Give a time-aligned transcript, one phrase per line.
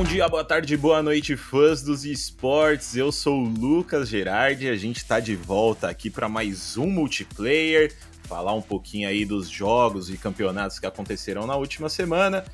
[0.00, 2.96] Bom dia, boa tarde, boa noite, fãs dos esportes.
[2.96, 6.86] Eu sou o Lucas Gerardi e a gente está de volta aqui para mais um
[6.86, 12.46] multiplayer, falar um pouquinho aí dos jogos e campeonatos que aconteceram na última semana.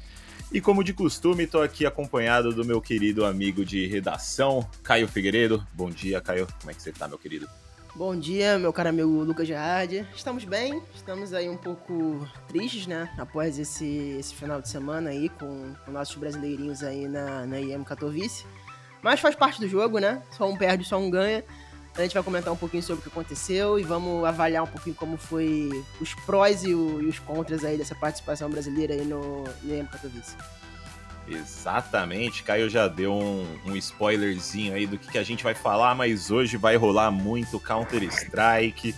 [0.51, 5.65] E como de costume, estou aqui acompanhado do meu querido amigo de redação, Caio Figueiredo.
[5.73, 6.49] Bom dia, Caio.
[6.59, 7.49] Como é que você está, meu querido?
[7.97, 10.07] Bom dia, meu caro amigo Lucas Gerardi.
[10.15, 13.11] Estamos bem, estamos aí um pouco tristes, né?
[13.17, 13.87] Após esse,
[14.21, 18.45] esse final de semana aí com, com nossos brasileirinhos aí na, na IEM Katowice.
[19.01, 20.23] Mas faz parte do jogo, né?
[20.33, 21.43] Só um perde, só um ganha.
[21.97, 24.95] A gente vai comentar um pouquinho sobre o que aconteceu e vamos avaliar um pouquinho
[24.95, 29.45] como foi os prós e, o, e os contras aí dessa participação brasileira aí no,
[29.65, 30.37] IEM Katowice.
[31.29, 35.95] Exatamente, Caio já deu um, um spoilerzinho aí do que, que a gente vai falar,
[35.95, 38.95] mas hoje vai rolar muito Counter-Strike,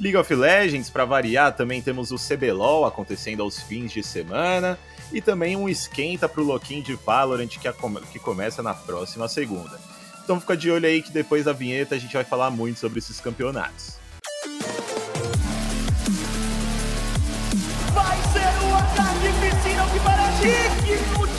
[0.00, 4.78] League of Legends, para variar, também temos o CBLOL acontecendo aos fins de semana
[5.12, 7.72] e também um esquenta pro Loquinho de Valorant que, a,
[8.12, 9.78] que começa na próxima segunda.
[10.22, 12.98] Então fica de olho aí que depois da vinheta a gente vai falar muito sobre
[12.98, 13.96] esses campeonatos.
[17.92, 18.27] Vai o
[20.38, 20.82] parece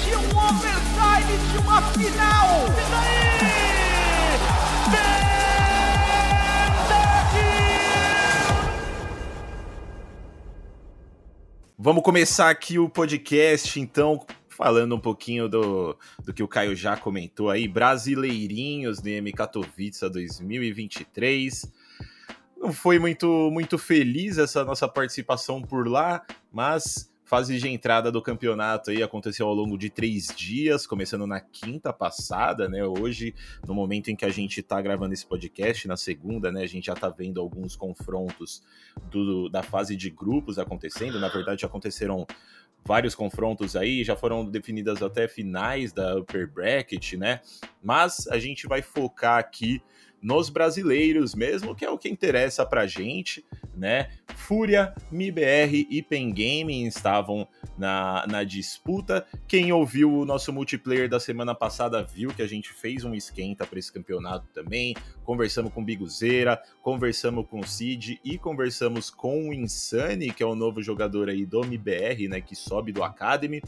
[0.05, 2.47] de um overtime de uma final.
[2.67, 3.29] E daí?
[11.81, 16.97] Vamos começar aqui o podcast, então, falando um pouquinho do, do que o Caio já
[16.97, 21.71] comentou aí, brasileirinhos do M Katowice 2023.
[22.57, 28.23] Não foi muito, muito feliz essa nossa participação por lá, mas fase de entrada do
[28.23, 32.83] campeonato aí aconteceu ao longo de três dias, começando na quinta passada, né?
[32.83, 33.35] Hoje,
[33.67, 36.63] no momento em que a gente tá gravando esse podcast, na segunda, né?
[36.63, 38.63] A gente já tá vendo alguns confrontos
[39.11, 41.19] do, da fase de grupos acontecendo.
[41.19, 42.25] Na verdade, já aconteceram
[42.83, 47.41] vários confrontos aí, já foram definidas até finais da Upper Bracket, né?
[47.83, 49.83] Mas a gente vai focar aqui
[50.21, 54.09] nos brasileiros mesmo, que é o que interessa pra gente, né?
[54.35, 57.47] Fúria, MIBR e Pen Gaming estavam
[57.77, 59.25] na, na disputa.
[59.47, 63.65] Quem ouviu o nosso multiplayer da semana passada viu que a gente fez um esquenta
[63.65, 64.95] para esse campeonato também.
[65.23, 70.55] Conversamos com Biguzeira, conversamos com o Cid e conversamos com o Insane, que é o
[70.55, 72.41] novo jogador aí do MIBR, né?
[72.41, 73.61] Que sobe do Academy.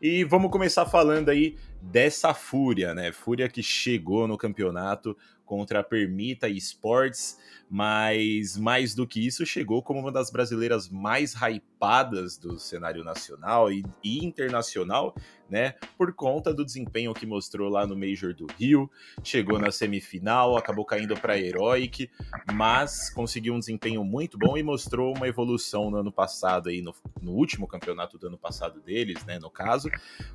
[0.00, 3.12] E vamos começar falando aí dessa Fúria, né?
[3.12, 5.16] Fúria que chegou no campeonato
[5.52, 11.34] contra a Permita Esports, mas mais do que isso, chegou como uma das brasileiras mais
[11.34, 15.14] hypadas do cenário nacional e, e internacional,
[15.52, 15.74] né?
[15.98, 18.90] Por conta do desempenho que mostrou lá no Major do Rio,
[19.22, 22.10] chegou na semifinal, acabou caindo para Heroic,
[22.54, 26.94] mas conseguiu um desempenho muito bom e mostrou uma evolução no ano passado aí no,
[27.20, 29.38] no último campeonato do ano passado deles, né?
[29.38, 29.90] No caso,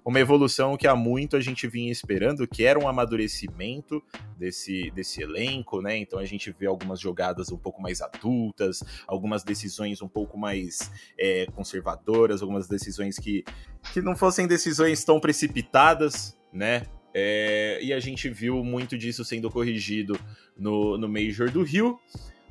[0.06, 4.04] uma evolução que há muito a gente vinha esperando, que era um amadurecimento
[4.38, 5.98] desse, desse elenco, né?
[5.98, 10.92] Então a gente vê algumas jogadas um pouco mais adultas, algumas decisões um pouco mais
[11.18, 13.44] é, conservadoras, algumas decisões que,
[13.92, 16.84] que não fossem decisões tão precipitadas, né?
[17.14, 20.20] É, e a gente viu muito disso sendo corrigido
[20.56, 21.98] no, no Major do Rio,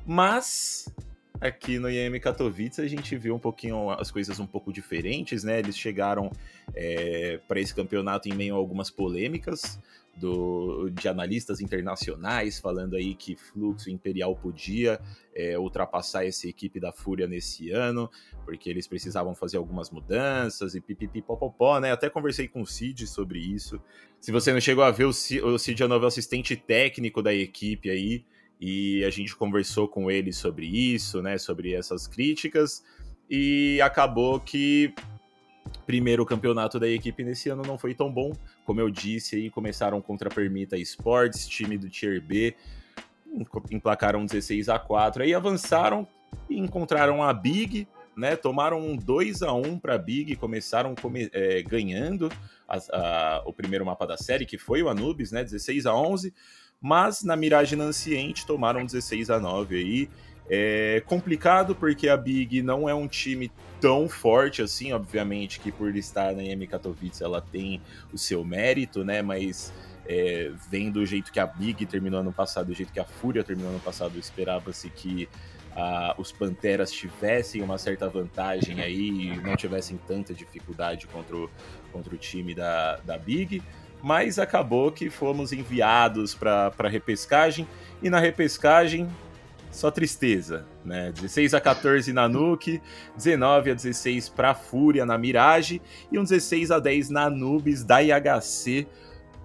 [0.05, 0.89] mas
[1.39, 5.59] aqui no IEM Katowice a gente viu um pouquinho as coisas um pouco diferentes, né?
[5.59, 6.31] Eles chegaram
[6.73, 9.79] é, para esse campeonato em meio a algumas polêmicas
[10.15, 14.99] do, de analistas internacionais falando aí que Fluxo Imperial podia
[15.35, 18.09] é, ultrapassar essa equipe da Fúria nesse ano,
[18.43, 21.91] porque eles precisavam fazer algumas mudanças e pipipipopopó, né?
[21.91, 23.79] Até conversei com o Cid sobre isso.
[24.19, 27.21] Se você não chegou a ver, o Cid, o Cid é o novo assistente técnico
[27.21, 28.25] da equipe aí,
[28.59, 31.37] e a gente conversou com ele sobre isso, né?
[31.37, 32.83] Sobre essas críticas,
[33.29, 34.93] e acabou que
[35.85, 38.33] primeiro campeonato da equipe nesse ano não foi tão bom.
[38.65, 42.55] Como eu disse, aí começaram contra a Permita Sports, time do Tier B,
[43.71, 46.07] emplacaram 16 a 4 aí avançaram
[46.49, 48.35] e encontraram a Big, né?
[48.35, 52.31] Tomaram um 2 a 1 para a Big, começaram come, é, ganhando
[52.67, 55.43] a, a, o primeiro mapa da série, que foi o Anubis, né?
[55.43, 56.33] 16 a 11
[56.81, 60.09] mas na Mirage Nanciente tomaram 16 a 9 aí
[60.49, 63.51] é complicado porque a Big não é um time
[63.81, 67.81] tão forte assim, obviamente que por estar na EM Katowice ela tem
[68.13, 69.21] o seu mérito, né?
[69.21, 69.73] Mas
[70.05, 73.43] é, vendo o jeito que a Big terminou ano passado, o jeito que a Fúria
[73.43, 75.27] terminou ano passado, esperava-se que
[76.17, 81.49] os Panteras tivessem uma certa vantagem aí e não tivessem tanta dificuldade contra o,
[81.91, 83.61] contra o time da, da Big.
[84.07, 87.67] Mas acabou que fomos enviados para repescagem
[88.01, 89.05] e na repescagem
[89.69, 91.11] só tristeza, né?
[91.11, 92.81] 16 a 14 na Nuke,
[93.17, 98.01] 19 a 16 para Fúria na Mirage e um 16 a 10 na Nubis da
[98.01, 98.87] IHC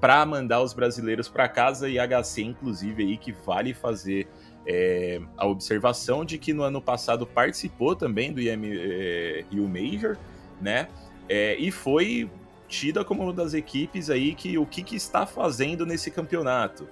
[0.00, 4.28] para mandar os brasileiros para casa e HC, inclusive, aí que vale fazer
[4.64, 10.16] é, a observação de que no ano passado participou também do IM é, Rio Major,
[10.60, 10.86] né?
[11.28, 12.30] É, e foi
[12.72, 16.88] tida como uma das equipes aí que o que, que está fazendo nesse campeonato,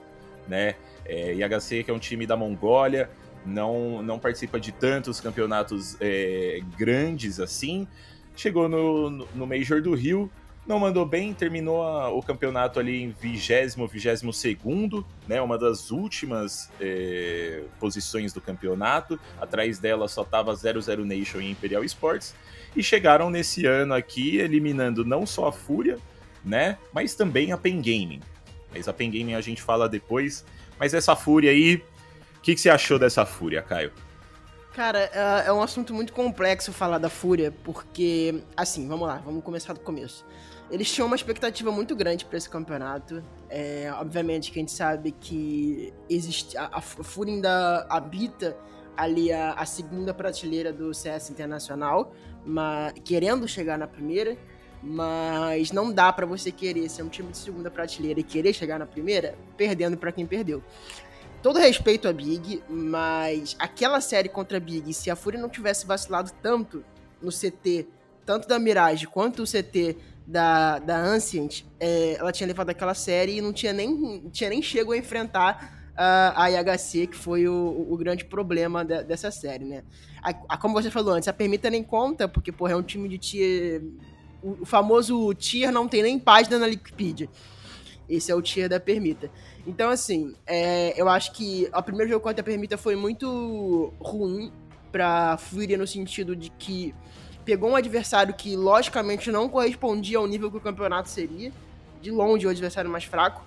[0.46, 0.74] né?
[1.06, 3.08] É, IHC, que é um time da Mongólia,
[3.46, 7.88] não, não participa de tantos campeonatos é, grandes assim.
[8.36, 10.30] Chegou no, no Major do Rio,
[10.70, 15.42] não mandou bem, terminou a, o campeonato ali em vigésimo, vigésimo segundo, né?
[15.42, 19.18] Uma das últimas é, posições do campeonato.
[19.40, 22.36] Atrás dela só tava 00 Nation e Imperial Sports.
[22.76, 25.98] E chegaram nesse ano aqui, eliminando não só a Fúria,
[26.44, 26.78] né?
[26.92, 28.20] Mas também a Pen Gaming.
[28.72, 30.44] Mas a Pen Gaming a gente fala depois.
[30.78, 31.82] Mas essa Fúria aí,
[32.36, 33.92] o que, que você achou dessa Fúria, Caio?
[34.72, 39.42] Cara, é, é um assunto muito complexo falar da Fúria, porque, assim, vamos lá, vamos
[39.42, 40.24] começar do começo.
[40.70, 43.22] Eles tinham uma expectativa muito grande para esse campeonato.
[43.48, 48.56] É, obviamente que a gente sabe que existe a, a Fúria ainda habita
[48.96, 52.14] ali a, a, segunda prateleira do CS Internacional,
[52.44, 54.36] mas, querendo chegar na primeira,
[54.82, 58.78] mas não dá para você querer ser um time de segunda prateleira e querer chegar
[58.78, 60.62] na primeira, perdendo para quem perdeu.
[61.42, 65.86] Todo respeito a Big, mas aquela série contra a Big, se a Fúria não tivesse
[65.86, 66.84] vacilado tanto
[67.20, 67.88] no CT,
[68.30, 73.38] tanto da Mirage quanto o CT da, da Ancient, é, ela tinha levado aquela série
[73.38, 77.88] e não tinha nem, tinha nem chego a enfrentar a, a IHC, que foi o,
[77.90, 79.82] o grande problema de, dessa série, né?
[80.22, 83.08] A, a, como você falou antes, a Permita nem conta, porque, porra, é um time
[83.08, 83.82] de tier...
[84.40, 87.28] O, o famoso tier não tem nem página na Wikipedia.
[88.08, 89.28] Esse é o tier da Permita.
[89.66, 94.52] Então, assim, é, eu acho que o primeiro jogo contra a Permita foi muito ruim
[94.92, 96.94] pra Fúria no sentido de que
[97.44, 101.52] pegou um adversário que, logicamente, não correspondia ao nível que o campeonato seria.
[102.00, 103.44] De longe, o adversário mais fraco.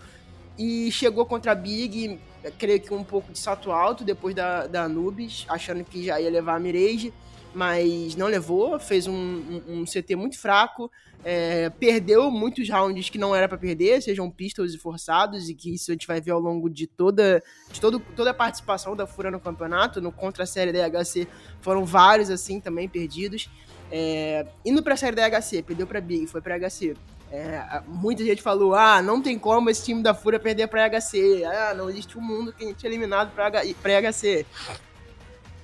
[0.57, 2.19] E chegou contra a Big,
[2.60, 6.30] creio que um pouco de salto alto, depois da, da Anubis, achando que já ia
[6.30, 7.12] levar a Mirage
[7.54, 10.92] mas não levou, fez um, um, um CT muito fraco,
[11.24, 15.74] é, perdeu muitos rounds que não era para perder, sejam pistols e forçados, e que
[15.74, 17.42] isso a gente vai ver ao longo de toda,
[17.72, 21.28] de todo, toda a participação da Fura no campeonato, no contra a série da HC
[21.62, 23.50] foram vários assim também perdidos.
[23.95, 26.95] É, indo pra série da HC, perdeu pra Big, foi pra HC.
[27.31, 31.44] É, muita gente falou: ah, não tem como esse time da Fúria perder pra HC.
[31.45, 34.45] Ah, não existe um mundo que a gente é eliminado pra, H, pra HC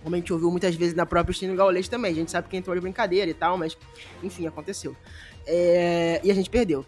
[0.03, 2.11] como a gente ouviu muitas vezes na própria Steam Gaulês também.
[2.11, 3.77] A gente sabe que entrou de brincadeira e tal, mas
[4.23, 4.95] enfim, aconteceu.
[5.45, 6.21] É...
[6.23, 6.85] E a gente perdeu.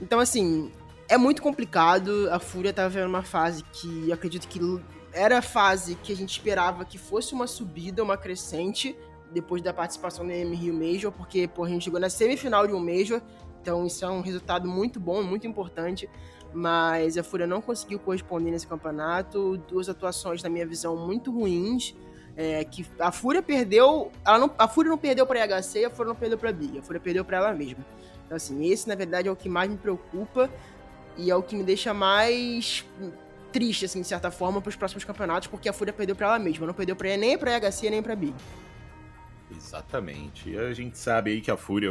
[0.00, 0.70] Então, assim,
[1.08, 2.28] é muito complicado.
[2.30, 4.60] A Fúria tá vivendo uma fase que acredito que
[5.12, 8.96] era a fase que a gente esperava que fosse uma subida, uma crescente,
[9.32, 12.80] depois da participação no Rio Major, porque pô, a gente chegou na semifinal de um
[12.80, 13.20] Major,
[13.60, 16.08] então isso é um resultado muito bom, muito importante.
[16.54, 19.56] Mas a Fúria não conseguiu corresponder nesse campeonato.
[19.68, 21.94] Duas atuações, na minha visão, muito ruins.
[22.36, 24.10] É, que a Fúria perdeu.
[24.24, 26.78] Não, a Fúria não perdeu pra IHC, a Fúria não perdeu pra Big.
[26.78, 27.84] A Fúria perdeu pra ela mesma.
[28.26, 30.50] Então, assim, esse na verdade é o que mais me preocupa
[31.16, 32.84] e é o que me deixa mais
[33.52, 36.38] triste, assim, de certa forma, para os próximos campeonatos, porque a Fúria perdeu para ela
[36.38, 38.34] mesma, não perdeu para nem para IHC nem para Big.
[39.56, 40.50] Exatamente.
[40.50, 41.90] E a gente sabe aí que a Fúria,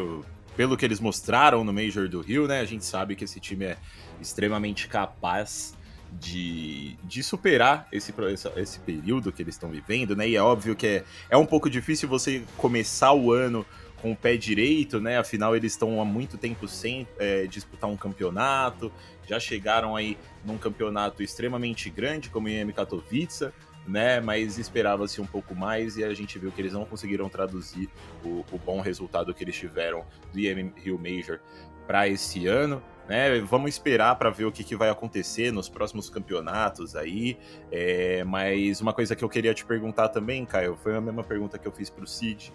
[0.55, 3.65] pelo que eles mostraram no Major do Rio, né, a gente sabe que esse time
[3.65, 3.77] é
[4.19, 5.75] extremamente capaz
[6.11, 8.13] de, de superar esse,
[8.57, 10.27] esse período que eles estão vivendo, né?
[10.27, 13.65] E é óbvio que é, é um pouco difícil você começar o ano
[14.01, 15.17] com o pé direito, né?
[15.17, 18.91] Afinal, eles estão há muito tempo sem é, disputar um campeonato,
[19.27, 23.49] já chegaram aí num campeonato extremamente grande, como o IM Katowice,
[23.87, 24.19] né?
[24.19, 27.89] Mas esperava-se um pouco mais e a gente viu que eles não conseguiram traduzir
[28.23, 31.39] o, o bom resultado que eles tiveram do IM Rio Major
[31.87, 32.81] para esse ano.
[33.07, 33.41] Né?
[33.41, 37.37] Vamos esperar para ver o que, que, vai acontecer nos próximos campeonatos aí.
[37.71, 41.57] É, mas uma coisa que eu queria te perguntar também, Caio, foi a mesma pergunta
[41.57, 42.53] que eu fiz para o Cid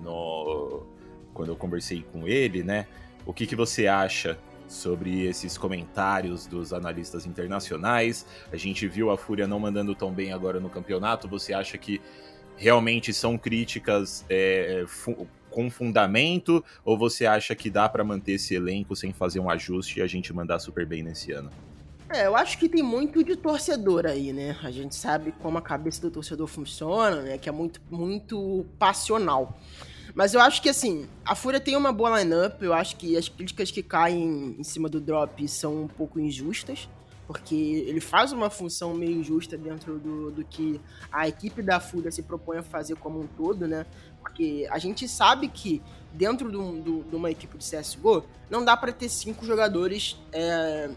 [0.00, 0.86] no,
[1.34, 2.86] quando eu conversei com ele, né?
[3.26, 8.24] O que, que você acha sobre esses comentários dos analistas internacionais?
[8.52, 11.26] A gente viu a Fúria não mandando tão bem agora no campeonato.
[11.26, 12.00] Você acha que
[12.56, 14.84] realmente são críticas é,
[15.50, 19.98] com fundamento ou você acha que dá para manter esse elenco sem fazer um ajuste
[19.98, 21.50] e a gente mandar super bem nesse ano?
[22.10, 24.56] É, eu acho que tem muito de torcedor aí, né?
[24.62, 27.38] A gente sabe como a cabeça do torcedor funciona, né?
[27.38, 29.58] Que é muito, muito passional.
[30.18, 32.60] Mas eu acho que, assim, a Fúria tem uma boa lineup.
[32.60, 36.88] Eu acho que as críticas que caem em cima do drop são um pouco injustas.
[37.24, 37.54] porque
[37.86, 40.80] ele faz uma função meio injusta dentro do, do que
[41.12, 43.86] a equipe da Fúria se propõe a fazer como um todo, né?
[44.20, 45.80] Porque a gente sabe que
[46.12, 50.90] dentro de uma equipe de CSGO, não dá para ter cinco jogadores, é,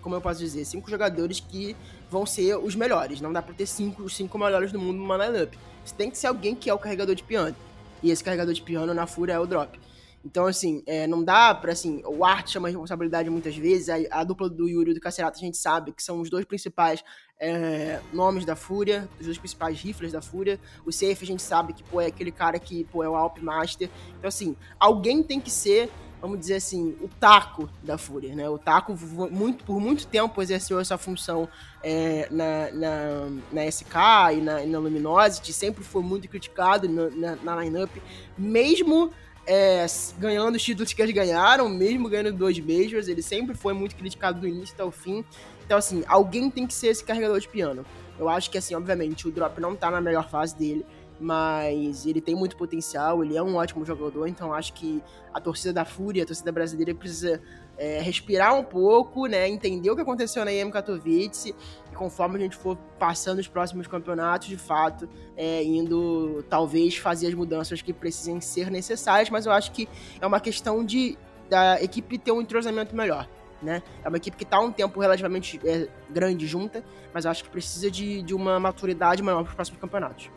[0.00, 1.74] como eu posso dizer, cinco jogadores que
[2.08, 3.20] vão ser os melhores.
[3.20, 5.52] Não dá para ter cinco, os cinco melhores do mundo numa lineup.
[5.84, 7.56] Você tem que ser alguém que é o carregador de piano.
[8.02, 9.78] E esse carregador de piano na Fúria é o Drop.
[10.24, 14.24] Então, assim, é, não dá pra, assim, o Art chama responsabilidade muitas vezes, a, a,
[14.24, 17.02] dupla do Yuri e do Cacerato a gente sabe que são os dois principais
[17.40, 20.60] é, nomes da Fúria, os dois principais rifles da Fúria.
[20.86, 23.38] O Safe a gente sabe que, pô, é aquele cara que, pô, é o Alp
[23.38, 23.90] Master.
[24.16, 25.90] Então, assim, alguém tem que ser
[26.22, 28.48] vamos dizer assim, o taco da Fúria, né?
[28.48, 28.96] O taco
[29.28, 31.48] muito, por muito tempo exerceu essa função
[31.82, 33.96] é, na, na, na, SK
[34.36, 37.90] e na, na Luminosity, sempre foi muito criticado na, na, na lineup,
[38.38, 39.12] mesmo
[39.44, 39.84] é,
[40.16, 44.40] ganhando os títulos que eles ganharam, mesmo ganhando dois Majors, ele sempre foi muito criticado
[44.40, 45.24] do início até o fim.
[45.66, 47.84] Então, assim, alguém tem que ser esse carregador de piano.
[48.16, 50.86] Eu acho que, assim, obviamente, o Drop não tá na melhor fase dele,
[51.22, 55.00] mas ele tem muito potencial, ele é um ótimo jogador, então acho que
[55.32, 57.40] a torcida da Fúria, a torcida brasileira precisa
[57.78, 61.54] é, respirar um pouco, né, entender o que aconteceu na EM Katowice
[61.90, 67.28] e conforme a gente for passando os próximos campeonatos, de fato, é, indo talvez fazer
[67.28, 69.88] as mudanças que precisem ser necessárias, mas eu acho que
[70.20, 71.16] é uma questão de
[71.48, 73.28] da equipe ter um entrosamento melhor.
[73.62, 73.82] Né?
[74.02, 76.82] É uma equipe que está um tempo relativamente é, grande junta,
[77.14, 80.30] mas eu acho que precisa de, de uma maturidade maior para os próximos campeonatos.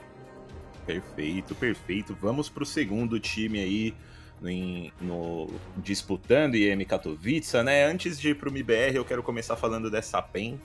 [0.86, 2.18] Perfeito, perfeito.
[2.22, 3.94] Vamos para o segundo time aí
[4.42, 7.86] no, no, disputando IEM Katowice, né?
[7.86, 10.60] Antes de ir para o MBR, eu quero começar falando dessa PEN.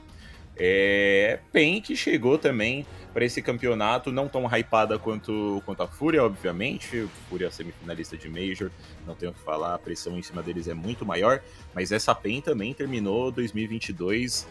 [0.56, 2.84] É, PEN que chegou também
[3.14, 7.08] para esse campeonato, não tão hypada quanto, quanto a Fúria, obviamente.
[7.28, 8.70] Fúria é semifinalista de Major,
[9.06, 11.40] não tenho o que falar, a pressão em cima deles é muito maior.
[11.74, 14.46] Mas essa PEN também terminou 2022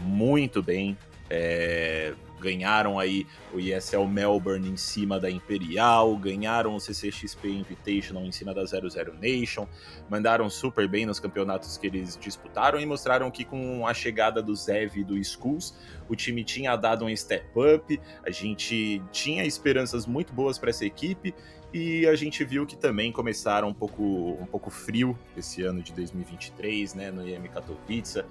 [0.00, 0.98] muito bem.
[1.30, 2.14] É,
[2.44, 8.52] ganharam aí o ESL Melbourne em cima da Imperial, ganharam o CCXP Invitational em cima
[8.52, 9.66] da 00 Nation,
[10.10, 14.54] mandaram super bem nos campeonatos que eles disputaram e mostraram que com a chegada do
[14.54, 15.74] Zev e do Skulls,
[16.06, 20.84] o time tinha dado um step up, a gente tinha esperanças muito boas para essa
[20.84, 21.34] equipe
[21.72, 24.02] e a gente viu que também começaram um pouco,
[24.40, 28.22] um pouco frio esse ano de 2023, né, no IEM Katowice.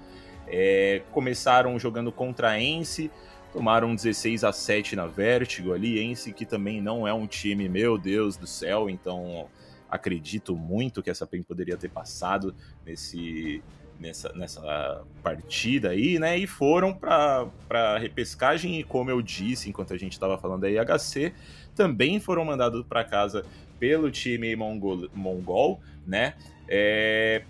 [0.46, 3.10] É, começaram jogando contra a Ence,
[3.52, 7.96] tomaram 16 a 7 na Vertigo ali, Ence que também não é um time, meu
[7.96, 9.48] Deus do céu, então
[9.88, 13.62] acredito muito que essa PEN poderia ter passado nesse,
[13.98, 16.36] nessa, nessa partida aí, né?
[16.36, 21.32] E foram para repescagem e como eu disse enquanto a gente estava falando da IHC,
[21.74, 23.44] também foram mandados para casa
[23.78, 26.34] pelo time mongol, mongol né?
[26.68, 27.44] É,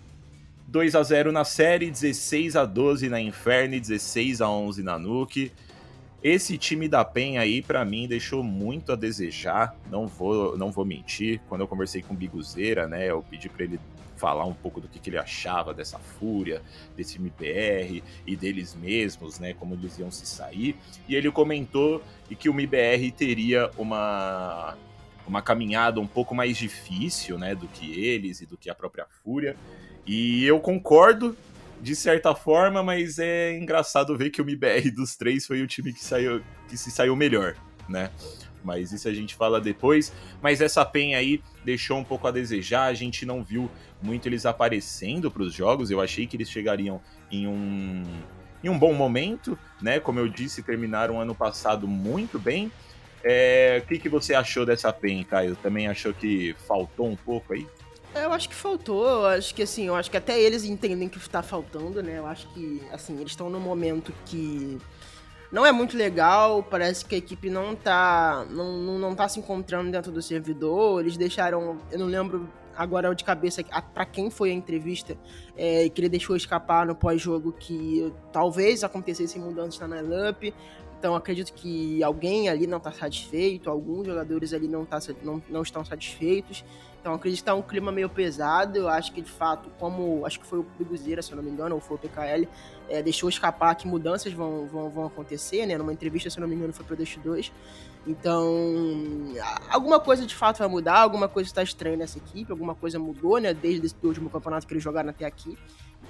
[0.66, 5.52] 2 a 0 na série, 16 a 12 na Inferno, 16 a 11 na Nuke.
[6.22, 9.76] Esse time da PEN aí, para mim, deixou muito a desejar.
[9.90, 11.40] Não vou, não vou mentir.
[11.48, 13.78] Quando eu conversei com o Biguzeira, né, eu pedi para ele
[14.16, 16.62] falar um pouco do que, que, ele achava dessa fúria,
[16.96, 20.76] desse MBR e deles mesmos, né, como eles iam se sair.
[21.06, 22.02] E ele comentou
[22.38, 24.74] que o MBR teria uma
[25.26, 29.06] uma caminhada um pouco mais difícil, né, do que eles e do que a própria
[29.22, 29.56] Fúria.
[30.06, 31.36] E eu concordo,
[31.80, 35.92] de certa forma, mas é engraçado ver que o MBR dos três foi o time
[35.92, 37.54] que saiu que se saiu melhor,
[37.88, 38.10] né?
[38.64, 40.12] Mas isso a gente fala depois.
[40.40, 42.84] Mas essa PEN aí deixou um pouco a desejar.
[42.84, 43.70] A gente não viu
[44.02, 45.90] muito eles aparecendo para os jogos.
[45.90, 48.02] Eu achei que eles chegariam em um,
[48.62, 50.00] em um bom momento, né?
[50.00, 52.72] Como eu disse, terminaram ano passado muito bem.
[53.22, 55.56] É, o que, que você achou dessa PEN, Caio?
[55.56, 57.66] Também achou que faltou um pouco aí?
[58.14, 61.18] Eu acho que faltou, eu acho que assim, eu acho que até eles entendem que
[61.18, 62.18] está faltando, né?
[62.18, 64.78] Eu acho que, assim, eles estão num momento que
[65.50, 69.90] não é muito legal, parece que a equipe não tá, não, não tá se encontrando
[69.90, 73.62] dentro do servidor, eles deixaram, eu não lembro agora de cabeça
[73.94, 75.16] para quem foi a entrevista
[75.56, 80.42] é, que ele deixou escapar no pós-jogo que talvez acontecesse mudanças na lineup,
[80.98, 85.62] então acredito que alguém ali não está satisfeito, alguns jogadores ali não, tá, não, não
[85.62, 86.64] estão satisfeitos.
[87.00, 88.78] Então acredito que tá um clima meio pesado.
[88.78, 91.50] Eu acho que de fato, como acho que foi o Biguzeira, se eu não me
[91.50, 92.48] engano, ou foi o PKL,
[92.88, 95.76] é, deixou escapar que mudanças vão, vão, vão acontecer, né?
[95.76, 97.52] Numa entrevista, se eu não me engano, foi pro Dust 2.
[98.06, 98.54] Então,
[99.68, 103.38] alguma coisa de fato vai mudar, alguma coisa está estranha nessa equipe, alguma coisa mudou,
[103.38, 103.52] né?
[103.52, 105.58] Desde esse último campeonato que eles jogaram até aqui.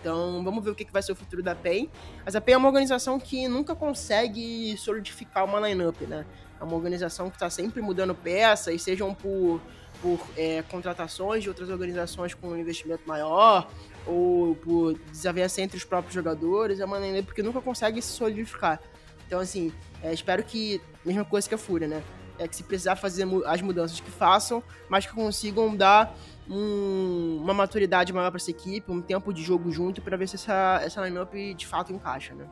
[0.04, 1.88] Então, vamos ver o que, vai ser o futuro da PEN.
[2.26, 6.26] Mas a PEN é uma organização que nunca consegue solidificar uma lineup, né?
[6.60, 9.62] É uma organização que está sempre mudando peças, sejam por,
[10.02, 13.66] por é, contratações de outras organizações com um investimento maior,
[14.06, 16.80] ou por desavença entre os próprios jogadores.
[16.80, 18.78] É uma lineup que nunca consegue se solidificar.
[19.26, 20.82] Então, assim, é, espero que.
[21.02, 22.02] Mesma coisa que a Fúria, né?
[22.38, 26.14] É que se precisar fazer as mudanças que façam, mas que consigam dar
[26.48, 30.36] um, uma maturidade maior para essa equipe, um tempo de jogo junto para ver se
[30.36, 32.46] essa, essa lineup de fato encaixa, né?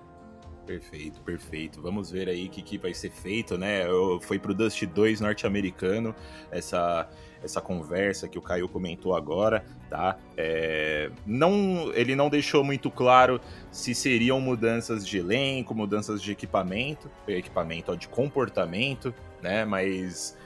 [0.66, 1.82] Perfeito, perfeito.
[1.82, 3.84] Vamos ver aí o que, que vai ser feito, né?
[3.84, 6.14] Eu, foi pro Dust 2 norte-americano
[6.52, 7.08] essa,
[7.42, 10.16] essa conversa que o Caio comentou agora, tá?
[10.36, 13.40] É, não, ele não deixou muito claro
[13.72, 19.64] se seriam mudanças de elenco, mudanças de equipamento, equipamento ó, de comportamento, né?
[19.64, 20.36] Mas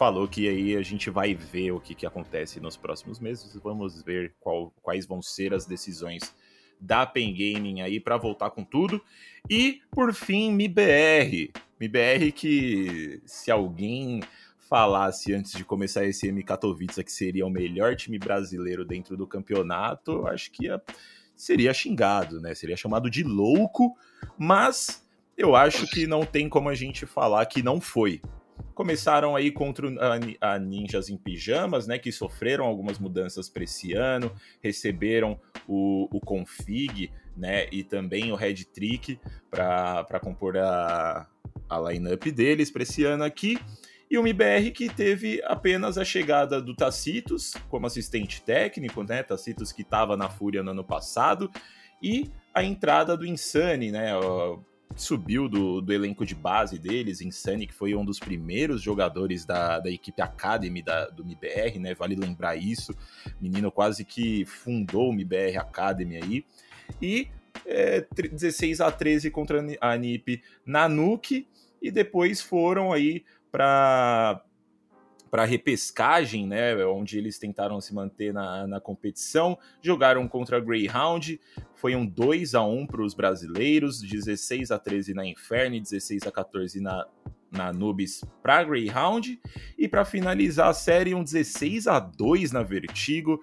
[0.00, 3.54] falou que aí a gente vai ver o que, que acontece nos próximos meses.
[3.62, 6.34] Vamos ver qual, quais vão ser as decisões
[6.80, 8.98] da Pen Gaming aí para voltar com tudo.
[9.50, 11.52] E, por fim, MIBR.
[11.78, 14.22] MIBR que, se alguém
[14.70, 19.26] falasse antes de começar esse M Katowice que seria o melhor time brasileiro dentro do
[19.26, 20.80] campeonato, acho que ia,
[21.36, 22.54] seria xingado, né?
[22.54, 23.94] Seria chamado de louco,
[24.38, 28.22] mas eu acho que não tem como a gente falar que não foi.
[28.80, 29.86] Começaram aí contra
[30.40, 31.98] a, Ninjas em Pijamas, né?
[31.98, 37.68] Que sofreram algumas mudanças para esse ano, receberam o, o config, né?
[37.70, 39.20] E também o Red Trick
[39.50, 41.28] para compor a,
[41.68, 43.58] a lineup deles para esse ano aqui.
[44.10, 49.22] E o MBR que teve apenas a chegada do Tacitus como assistente técnico, né?
[49.22, 51.50] Tacitus que estava na Fúria no ano passado,
[52.02, 54.14] e a entrada do Insane, né?
[54.96, 59.78] Subiu do, do elenco de base deles, Insane, que foi um dos primeiros jogadores da,
[59.78, 61.94] da equipe Academy da, do MBR, né?
[61.94, 62.94] Vale lembrar isso.
[63.40, 66.44] Menino quase que fundou o MBR Academy aí.
[67.00, 67.28] E
[67.66, 71.46] é, 16 a 13 contra a NiP na Nuke.
[71.80, 74.42] E depois foram aí para
[75.30, 81.40] para repescagem, né, onde eles tentaram se manter na, na competição, jogaram contra a Greyhound,
[81.74, 86.32] foi um 2 a 1 para os brasileiros, 16 a 13 na Inferno, 16 a
[86.32, 87.06] 14 na
[87.50, 89.40] na Nubis para Greyhound.
[89.76, 93.40] E para finalizar a série um 16 a 2 na Vertigo,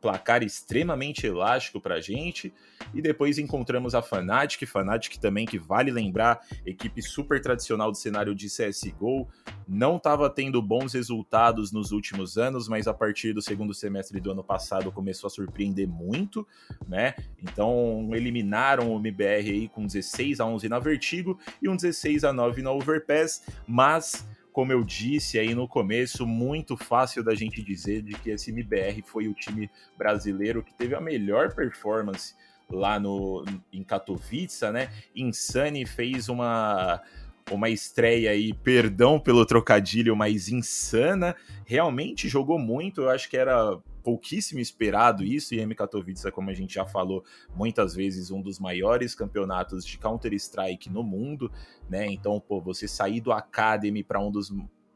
[0.00, 2.52] placar extremamente elástico para a gente.
[2.94, 8.34] E depois encontramos a Fnatic, Fnatic também que vale lembrar, equipe super tradicional do cenário
[8.34, 9.28] de CSGO,
[9.66, 14.30] não estava tendo bons resultados nos últimos anos, mas a partir do segundo semestre do
[14.30, 16.46] ano passado começou a surpreender muito,
[16.86, 17.14] né?
[17.38, 22.32] Então eliminaram o MBR aí com 16 a 11 na Vertigo e um 16 a
[22.32, 28.02] 9 na Overpass, mas como eu disse aí no começo, muito fácil da gente dizer
[28.02, 32.34] de que esse MBR foi o time brasileiro que teve a melhor performance
[32.70, 34.90] lá no em Katowice, né?
[35.14, 37.00] Insane fez uma
[37.50, 41.34] uma estreia aí, perdão pelo trocadilho, mas insana.
[41.66, 46.54] Realmente jogou muito, eu acho que era pouquíssimo esperado isso, e M Katowice, como a
[46.54, 51.50] gente já falou muitas vezes, um dos maiores campeonatos de Counter-Strike no mundo,
[51.88, 52.06] né?
[52.06, 54.52] Então, pô, você sair do Academy para um dos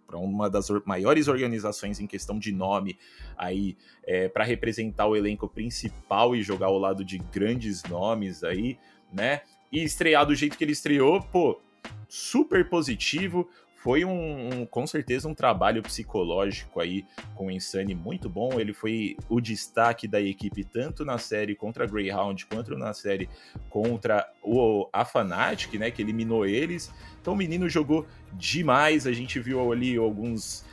[0.06, 2.96] para uma das maiores organizações em questão de nome
[3.36, 8.78] aí é, para representar o elenco principal e jogar ao lado de grandes nomes aí,
[9.12, 9.40] né?
[9.72, 11.60] E estrear do jeito que ele estreou, pô,
[12.08, 13.48] super positivo.
[13.86, 18.58] Foi um, um, com certeza um trabalho psicológico aí com o Insane muito bom.
[18.58, 23.28] Ele foi o destaque da equipe tanto na série contra a Greyhound quanto na série
[23.70, 26.92] contra o a Fnatic, né, que eliminou eles.
[27.22, 29.06] Então o menino jogou demais.
[29.06, 30.64] A gente viu ali alguns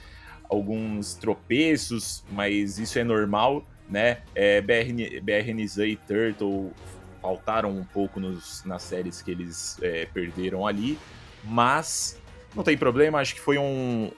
[0.49, 4.23] alguns tropeços, mas isso é normal, né?
[4.33, 6.71] É, BRN, BRNZ e Turtle
[7.21, 10.97] faltaram um pouco nos, nas séries que eles é, perderam ali,
[11.43, 12.19] mas
[12.55, 14.11] não tem problema, acho que foi um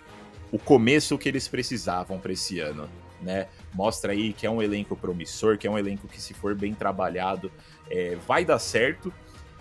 [0.51, 2.87] o começo que eles precisavam para esse ano,
[3.21, 3.47] né?
[3.73, 6.73] Mostra aí que é um elenco promissor, que é um elenco que se for bem
[6.73, 7.51] trabalhado
[7.89, 9.11] é, vai dar certo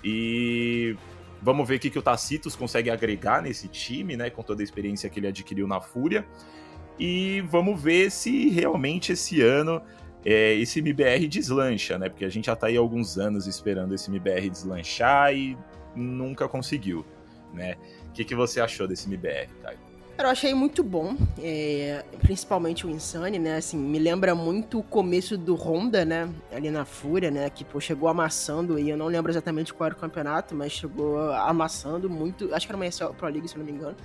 [0.04, 0.96] e
[1.42, 4.30] vamos ver o que, que o Tacitus consegue agregar nesse time, né?
[4.30, 6.24] Com toda a experiência que ele adquiriu na Fúria
[6.98, 9.82] e vamos ver se realmente esse ano
[10.24, 12.08] é, esse MBR deslancha, né?
[12.08, 15.56] Porque a gente já tá aí há alguns anos esperando esse MBR deslanchar e
[15.94, 17.04] nunca conseguiu,
[17.52, 17.76] né?
[18.14, 19.78] Que, que você achou desse MBR, Caio?
[20.16, 23.56] Eu achei muito bom, é, principalmente o Insane, né?
[23.56, 26.32] Assim, me lembra muito o começo do Honda, né?
[26.52, 27.50] Ali na Fúria, né?
[27.50, 31.32] Que pô, chegou amassando e eu não lembro exatamente qual era o campeonato, mas chegou
[31.32, 32.54] amassando muito.
[32.54, 33.96] Acho que era uma ESL Pro League, se não me engano.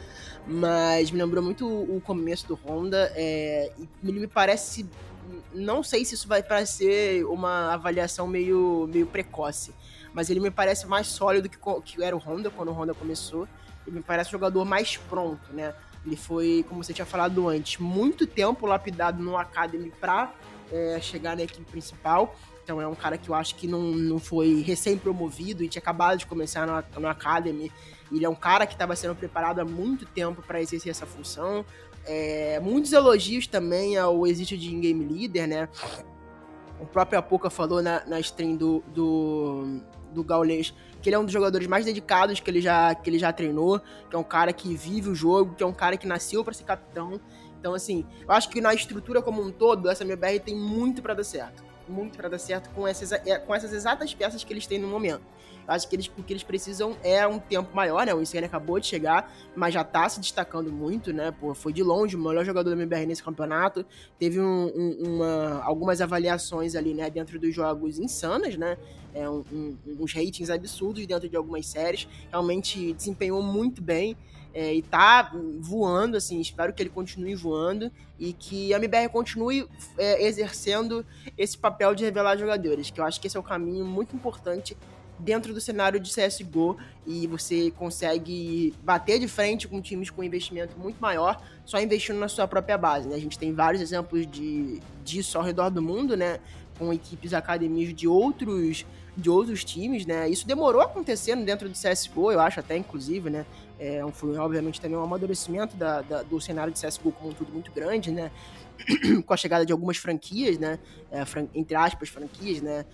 [0.48, 4.90] Mas me lembrou muito o começo do Honda é, me parece
[5.54, 9.74] não sei se isso vai parecer uma avaliação meio, meio precoce,
[10.14, 13.48] mas ele me parece mais sólido que, que era o Honda quando o Honda começou.
[13.92, 15.74] Me parece um jogador mais pronto, né?
[16.06, 20.34] Ele foi, como você tinha falado antes, muito tempo lapidado no Academy para
[20.72, 22.36] é, chegar na equipe principal.
[22.64, 26.20] Então é um cara que eu acho que não, não foi recém-promovido e tinha acabado
[26.20, 27.72] de começar no, Academy.
[28.12, 31.66] Ele é um cara que estava sendo preparado há muito tempo para exercer essa função.
[32.06, 35.70] É, muitos elogios também ao exílio de Game Leader, né?
[36.80, 39.82] O próprio Apoca falou na, na stream do, do,
[40.14, 43.20] do Gaulês que ele é um dos jogadores mais dedicados que ele, já, que ele
[43.20, 46.08] já treinou, que é um cara que vive o jogo, que é um cara que
[46.08, 47.20] nasceu para ser capitão.
[47.60, 51.14] Então, assim, eu acho que na estrutura como um todo, essa MBR tem muito para
[51.14, 51.64] dar certo.
[51.88, 54.88] Muito para dar certo com essas, é, com essas exatas peças que eles têm no
[54.88, 55.24] momento.
[55.70, 58.14] Acho que eles, o que eles precisam é um tempo maior, né?
[58.14, 61.32] O Insane acabou de chegar, mas já tá se destacando muito, né?
[61.32, 63.86] Pô, foi de longe o melhor jogador da MBR nesse campeonato.
[64.18, 67.10] Teve um, um, uma, algumas avaliações ali, né?
[67.10, 68.78] Dentro dos jogos insanas, né?
[69.14, 72.08] É, um, uns ratings absurdos dentro de algumas séries.
[72.32, 74.18] Realmente desempenhou muito bem.
[74.52, 79.68] É, e tá voando, assim, espero que ele continue voando e que a MBR continue
[79.96, 81.06] é, exercendo
[81.38, 84.76] esse papel de revelar jogadores, que eu acho que esse é o caminho muito importante
[85.20, 90.78] dentro do cenário de CSGO e você consegue bater de frente com times com investimento
[90.80, 93.08] muito maior só investindo na sua própria base.
[93.08, 93.16] Né?
[93.16, 96.40] A gente tem vários exemplos de, disso ao redor do mundo, né?
[96.78, 98.86] com equipes academias de outros
[99.20, 100.30] de outros times, né?
[100.30, 103.46] Isso demorou acontecendo dentro do CSGO, eu acho até, inclusive, né?
[103.78, 107.52] É, foi, obviamente, também um amadurecimento da, da, do cenário de CSGO como um tudo
[107.52, 108.32] muito grande, né?
[109.26, 110.80] com a chegada de algumas franquias, né?
[111.12, 112.86] É, fran entre aspas, franquias, né?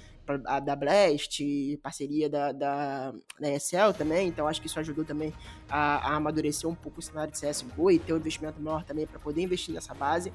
[0.45, 1.39] a da Blast,
[1.83, 5.31] parceria da, da, da ESL também, então acho que isso ajudou também
[5.69, 9.05] a, a amadurecer um pouco o cenário de CSGO e ter um investimento maior também
[9.05, 10.33] para poder investir nessa base.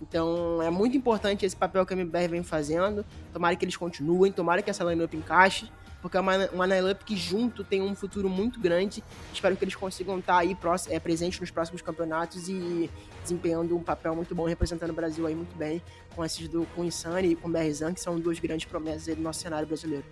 [0.00, 3.04] Então é muito importante esse papel que a MBR vem fazendo.
[3.32, 5.70] Tomara que eles continuem, tomara que essa lineup encaixe
[6.02, 9.02] porque é uma, uma line-up que junto tem um futuro muito grande.
[9.32, 10.56] Espero que eles consigam estar aí
[10.90, 12.90] é, presentes nos próximos campeonatos e
[13.22, 15.80] desempenhando um papel muito bom, representando o Brasil aí muito bem,
[16.14, 19.22] com esses do com Insane e com o BRZan, que são duas grandes promessas do
[19.22, 20.04] nosso cenário brasileiro.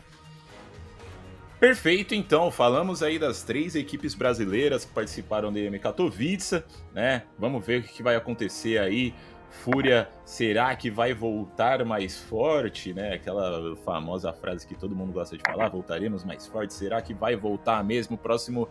[1.59, 7.25] Perfeito, então, falamos aí das três equipes brasileiras que participaram da EM Katowice, né?
[7.39, 9.13] Vamos ver o que vai acontecer aí
[9.51, 13.15] Fúria, será que vai voltar mais forte, né?
[13.15, 16.73] Aquela famosa frase que todo mundo gosta de falar, voltaremos mais forte.
[16.73, 18.15] Será que vai voltar mesmo?
[18.15, 18.69] O próximo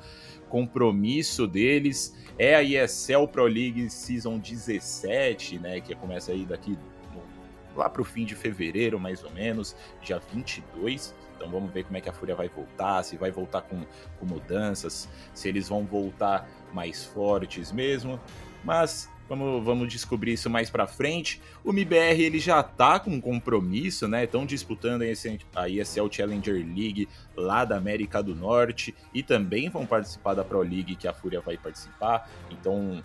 [0.48, 5.82] compromisso deles é a ESL Pro League Season 17, né?
[5.82, 6.78] Que começa aí daqui
[7.76, 11.14] lá para o fim de fevereiro, mais ou menos, dia 22.
[11.36, 13.82] Então vamos ver como é que a Fúria vai voltar, se vai voltar com,
[14.20, 18.20] com mudanças, se eles vão voltar mais fortes mesmo.
[18.64, 21.40] Mas Vamos, vamos descobrir isso mais para frente.
[21.64, 24.24] O MBR ele já tá com um compromisso, né?
[24.24, 25.04] Estão disputando
[25.56, 30.62] a ESL Challenger League lá da América do Norte e também vão participar da Pro
[30.62, 32.28] League que a Fúria vai participar.
[32.50, 33.04] Então,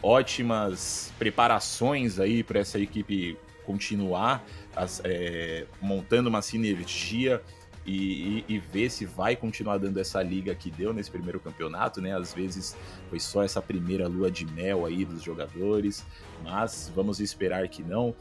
[0.00, 4.44] ótimas preparações aí para essa equipe continuar
[4.76, 7.42] as, é, montando uma sinergia
[7.86, 12.00] e, e, e, ver se vai continuar dando essa liga que deu nesse primeiro campeonato,
[12.00, 12.16] né?
[12.16, 12.76] Às vezes
[13.10, 16.04] foi só essa primeira lua de mel aí dos jogadores,
[16.42, 18.14] mas vamos esperar que não.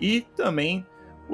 [0.00, 0.84] E também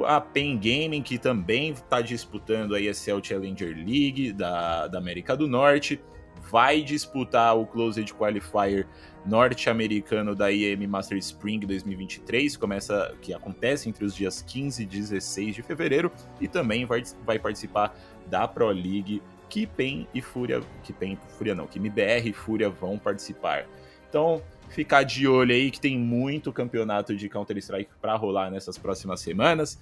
[0.05, 5.47] a Pen Gaming, que também está disputando a ESL Challenger League da, da América do
[5.47, 5.99] Norte,
[6.49, 8.87] vai disputar o Closed Qualifier
[9.25, 15.55] norte-americano da IEM Master Spring 2023, começa, que acontece entre os dias 15 e 16
[15.55, 17.95] de fevereiro, e também vai, vai participar
[18.27, 22.69] da Pro League, que PEN e Fúria, que PEN, Fúria não, que MBR e Fúria
[22.69, 23.67] vão participar.
[24.09, 29.21] Então, ficar de olho aí que tem muito campeonato de Counter-Strike para rolar nessas próximas
[29.21, 29.79] semanas.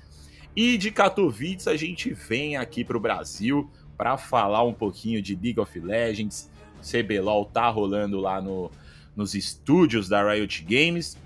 [0.55, 5.35] E de Katowice a gente vem aqui para o Brasil para falar um pouquinho de
[5.35, 6.50] League of Legends.
[6.81, 8.71] CBLOL tá rolando lá no,
[9.15, 11.17] nos estúdios da Riot Games.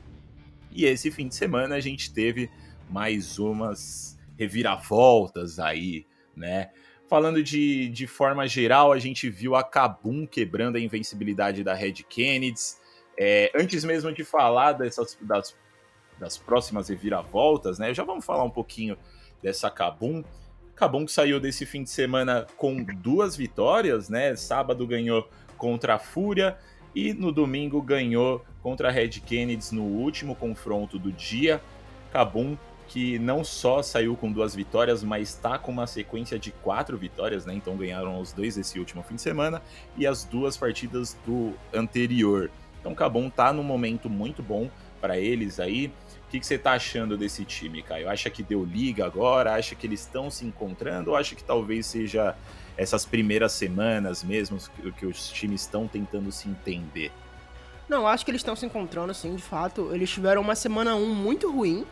[0.72, 2.50] E esse fim de semana a gente teve
[2.90, 6.70] mais umas reviravoltas aí, né?
[7.08, 12.04] Falando de, de forma geral, a gente viu a Kabum quebrando a invencibilidade da Red
[12.10, 12.80] Kennedys.
[13.18, 15.56] É, antes mesmo de falar dessas, das,
[16.20, 17.94] das próximas reviravoltas, né?
[17.94, 18.98] Já vamos falar um pouquinho
[19.42, 20.24] dessa Kabum.
[20.76, 24.36] Kabum que saiu desse fim de semana com duas vitórias, né?
[24.36, 25.30] Sábado ganhou
[25.66, 26.56] contra a Fúria
[26.94, 31.60] e no domingo ganhou contra a Red Kennedy no último confronto do dia.
[32.14, 32.56] Cabum,
[32.88, 37.48] que não só saiu com duas vitórias, mas está com uma sequência de quatro vitórias,
[37.48, 37.56] né?
[37.56, 39.60] Então ganharam os dois esse último fim de semana
[39.98, 42.52] e as duas partidas do anterior.
[42.80, 44.70] Então Cabum está num momento muito bom
[45.02, 45.92] para eles aí.
[46.28, 48.08] O que você tá achando desse time, Caio?
[48.08, 49.56] Acha que deu liga agora?
[49.56, 51.10] Acha que eles estão se encontrando?
[51.10, 52.36] Ou acha que talvez seja
[52.78, 57.12] essas primeiras semanas mesmo que, que os times estão tentando se entender?
[57.88, 59.94] Não, acho que eles estão se encontrando, sim, de fato.
[59.94, 61.86] Eles tiveram uma semana 1 muito ruim,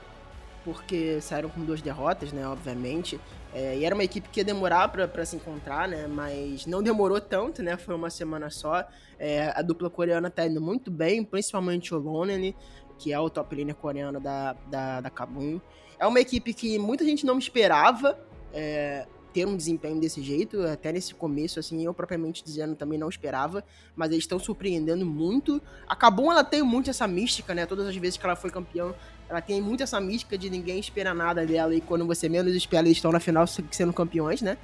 [0.66, 3.20] porque saíram com duas derrotas, né, obviamente.
[3.54, 7.22] É, e era uma equipe que ia demorar para se encontrar, né, mas não demorou
[7.22, 8.84] tanto, né, foi uma semana só.
[9.20, 12.56] É, a dupla coreana tá indo muito bem, principalmente o Lonely,
[12.98, 15.62] que é o top laner coreano da, da, da Kabum.
[16.00, 18.18] É uma equipe que muita gente não esperava,
[18.52, 23.10] é, ter um desempenho desse jeito, até nesse começo, assim, eu propriamente dizendo também não
[23.10, 23.64] esperava,
[23.96, 25.62] mas eles estão surpreendendo muito.
[25.88, 28.94] A Kabum, ela tem muito essa mística, né, todas as vezes que ela foi campeã,
[29.28, 32.86] ela tem muito essa mística de ninguém esperar nada dela e quando você menos espera,
[32.86, 34.58] eles estão na final sendo campeões, né?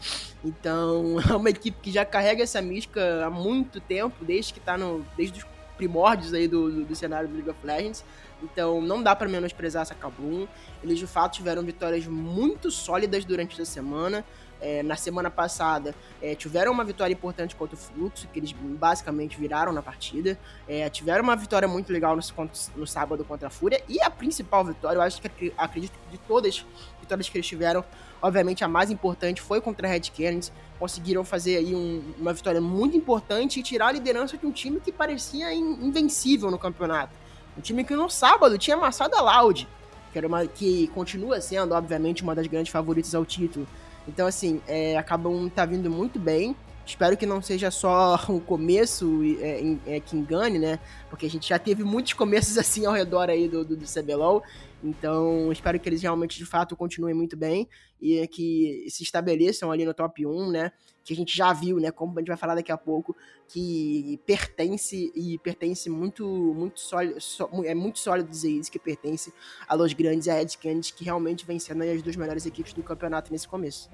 [0.43, 4.77] Então, é uma equipe que já carrega essa mística há muito tempo, desde que tá
[4.77, 5.03] no.
[5.17, 8.03] desde os primórdios aí do, do, do cenário do League of Legends.
[8.43, 10.47] Então não dá para menosprezar essa Kabum.
[10.83, 14.25] Eles de fato tiveram vitórias muito sólidas durante a semana.
[14.61, 19.39] É, na semana passada é, tiveram uma vitória importante contra o Fluxo, que eles basicamente
[19.39, 20.37] viraram na partida.
[20.67, 23.81] É, tiveram uma vitória muito legal no, no, sábado contra a Fúria.
[23.87, 26.65] E a principal vitória, eu acho que acredito que de todas as
[26.99, 27.83] vitórias que eles tiveram,
[28.21, 30.51] obviamente a mais importante foi contra a Red Canids.
[30.77, 34.79] Conseguiram fazer aí um, uma vitória muito importante e tirar a liderança de um time
[34.79, 37.13] que parecia invencível no campeonato.
[37.57, 39.67] Um time que no sábado tinha amassado a Loud,
[40.11, 43.67] que, era uma, que continua sendo, obviamente, uma das grandes favoritas ao título.
[44.09, 46.55] Então, assim, é, acabam tá vindo muito bem.
[46.83, 50.79] Espero que não seja só o começo é, é, que engane, né?
[51.11, 54.43] Porque a gente já teve muitos começos assim ao redor aí do, do, do CBLOL.
[54.83, 57.67] Então, espero que eles realmente, de fato, continuem muito bem
[58.01, 60.71] e que se estabeleçam ali no top 1, né?
[61.03, 61.91] Que a gente já viu, né?
[61.91, 63.15] Como a gente vai falar daqui a pouco,
[63.47, 67.17] que pertence e pertence muito, muito sólido,
[67.65, 69.33] é muito sólido dizer isso, que pertence
[69.67, 72.73] a Los Grandes e a Red Canids, que realmente vem sendo as duas melhores equipes
[72.73, 73.89] do campeonato nesse começo.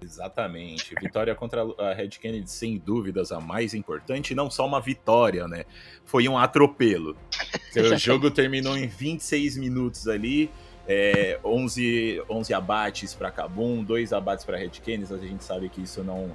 [0.00, 0.94] Exatamente.
[1.00, 4.34] Vitória contra a Red Kennedy, sem dúvidas, a mais importante.
[4.34, 5.64] Não só uma vitória, né?
[6.04, 7.16] Foi um atropelo.
[7.76, 10.50] o jogo terminou em 26 minutos ali.
[10.88, 15.12] É, 11, 11 abates para Kabum, 2 abates para Red Kennedy.
[15.12, 16.30] A gente sabe que isso não,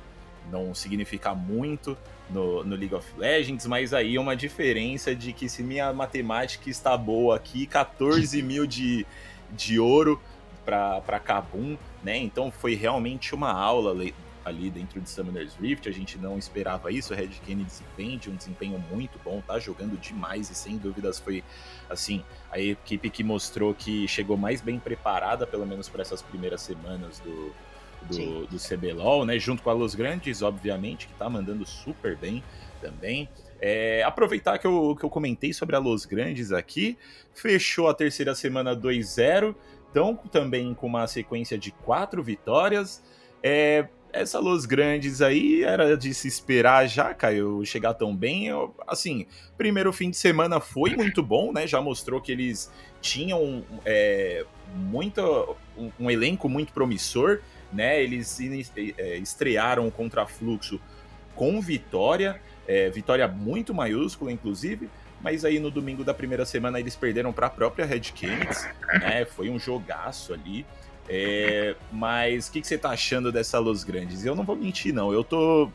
[0.52, 1.98] não significa muito
[2.30, 6.98] no, no, League of Legends, mas aí uma diferença de que se minha matemática está
[6.98, 9.06] boa aqui, 14 mil de,
[9.52, 10.22] de ouro
[10.66, 12.18] para Kabum né?
[12.18, 13.94] Então foi realmente uma aula
[14.44, 17.72] ali dentro de Summoner's Rift, a gente não esperava isso, o Red Kennedy
[18.28, 21.44] um desempenho muito bom, tá jogando demais e sem dúvidas foi,
[21.90, 26.62] assim, a equipe que mostrou que chegou mais bem preparada, pelo menos para essas primeiras
[26.62, 27.54] semanas do,
[28.08, 32.44] do, do CBLOL, né, junto com a Los Grandes, obviamente, que tá mandando super bem
[32.82, 33.30] também.
[33.60, 36.98] É, aproveitar que eu, que eu comentei sobre a Los Grandes aqui,
[37.34, 39.56] fechou a terceira semana 2-0,
[39.88, 43.04] estão também com uma sequência de quatro vitórias.
[43.44, 48.48] É, essa Los Grandes aí era de se esperar já, Caio, chegar tão bem.
[48.48, 49.26] Eu, assim,
[49.58, 51.66] primeiro fim de semana foi muito bom, né?
[51.68, 52.72] Já mostrou que eles
[53.02, 54.46] tinham é,
[54.76, 57.40] muito, um, um, elenco muito promissor,
[57.72, 58.02] né?
[58.02, 58.40] Eles
[58.98, 60.80] é, estrearam contra Fluxo
[61.36, 64.90] com vitória, é, vitória muito maiúscula, inclusive
[65.24, 68.58] mas aí no domingo da primeira semana eles perderam para a própria Red Kennedy,
[69.00, 69.24] né?
[69.26, 70.66] Foi um jogaço ali.
[71.10, 74.26] É, mas o que, que, você tá achando dessa Los Grandes?
[74.26, 75.12] Eu não vou mentir, não.
[75.12, 75.70] Eu tô.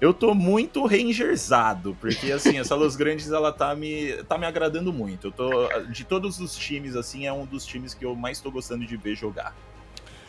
[0.00, 4.92] Eu tô muito rangersado, porque assim, essa Los Grandes ela tá me, tá me agradando
[4.92, 5.28] muito.
[5.28, 5.68] Eu tô.
[5.90, 8.96] De todos os times, assim, é um dos times que eu mais tô gostando de
[8.96, 9.54] ver jogar.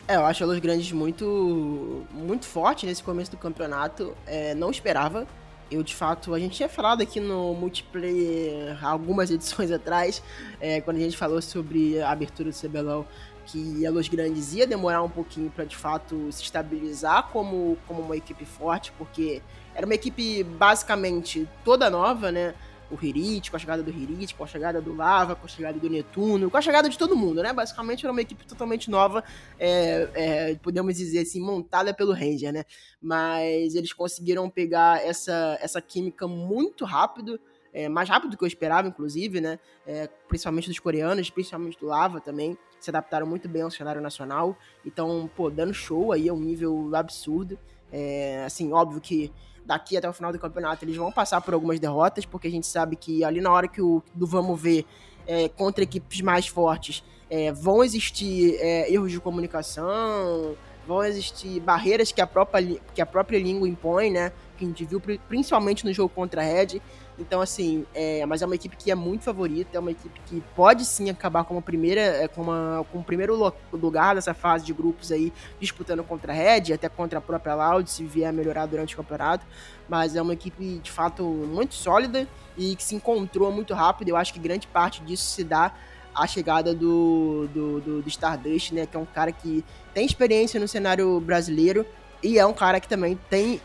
[0.06, 4.14] É, eu acho a Los Grandes muito, muito forte nesse começo do campeonato.
[4.26, 5.26] É, não esperava
[5.70, 10.22] eu de fato, a gente tinha falado aqui no multiplayer algumas edições atrás,
[10.60, 13.06] é, quando a gente falou sobre a abertura do CBLOL,
[13.46, 18.02] que a Los Grandes ia demorar um pouquinho para de fato se estabilizar como, como
[18.02, 19.42] uma equipe forte, porque
[19.74, 22.54] era uma equipe basicamente toda nova, né?
[22.90, 25.78] o Hirit, com a chegada do Hirit, com a chegada do Lava, com a chegada
[25.78, 27.52] do Netuno, com a chegada de todo mundo, né?
[27.52, 29.24] Basicamente era uma equipe totalmente nova,
[29.58, 32.64] é, é, podemos dizer assim, montada pelo Ranger, né?
[33.00, 37.40] Mas eles conseguiram pegar essa, essa química muito rápido,
[37.74, 39.58] é, mais rápido do que eu esperava, inclusive, né?
[39.84, 44.56] É, principalmente dos coreanos, principalmente do Lava também, se adaptaram muito bem ao cenário nacional.
[44.86, 47.58] Então, pô, dando show aí a um nível absurdo.
[47.92, 49.32] É, assim, óbvio que
[49.66, 52.66] daqui até o final do campeonato eles vão passar por algumas derrotas, porque a gente
[52.66, 54.86] sabe que ali na hora que o do vamos ver
[55.26, 60.56] é, contra equipes mais fortes é, vão existir é, erros de comunicação,
[60.86, 64.32] vão existir barreiras que a própria, que a própria língua impõe, né?
[64.56, 66.80] Que a gente viu principalmente no jogo contra a Red.
[67.18, 70.42] Então, assim, é, mas é uma equipe que é muito favorita, é uma equipe que
[70.56, 74.72] pode sim acabar como primeira, é, com, uma, com o primeiro lugar dessa fase de
[74.72, 78.66] grupos aí, disputando contra a Red, até contra a própria Loud, se vier a melhorar
[78.66, 79.46] durante o campeonato.
[79.88, 84.08] Mas é uma equipe, de fato, muito sólida e que se encontrou muito rápido.
[84.08, 85.72] Eu acho que grande parte disso se dá
[86.12, 88.86] a chegada do, do, do, do Stardust, né?
[88.86, 91.86] Que é um cara que tem experiência no cenário brasileiro
[92.22, 93.60] e é um cara que também tem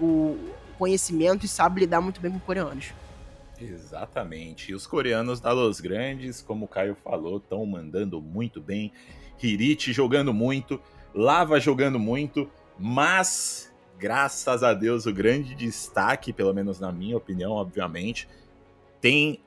[0.00, 0.38] o
[0.74, 2.92] conhecimento e sabe lidar muito bem com coreanos.
[3.60, 4.72] Exatamente.
[4.72, 8.92] E os coreanos da Los Grandes, como o Caio falou, estão mandando muito bem.
[9.42, 10.80] Hirichi jogando muito,
[11.14, 17.52] Lava jogando muito, mas graças a Deus o grande destaque, pelo menos na minha opinião,
[17.52, 18.28] obviamente,
[19.00, 19.40] tem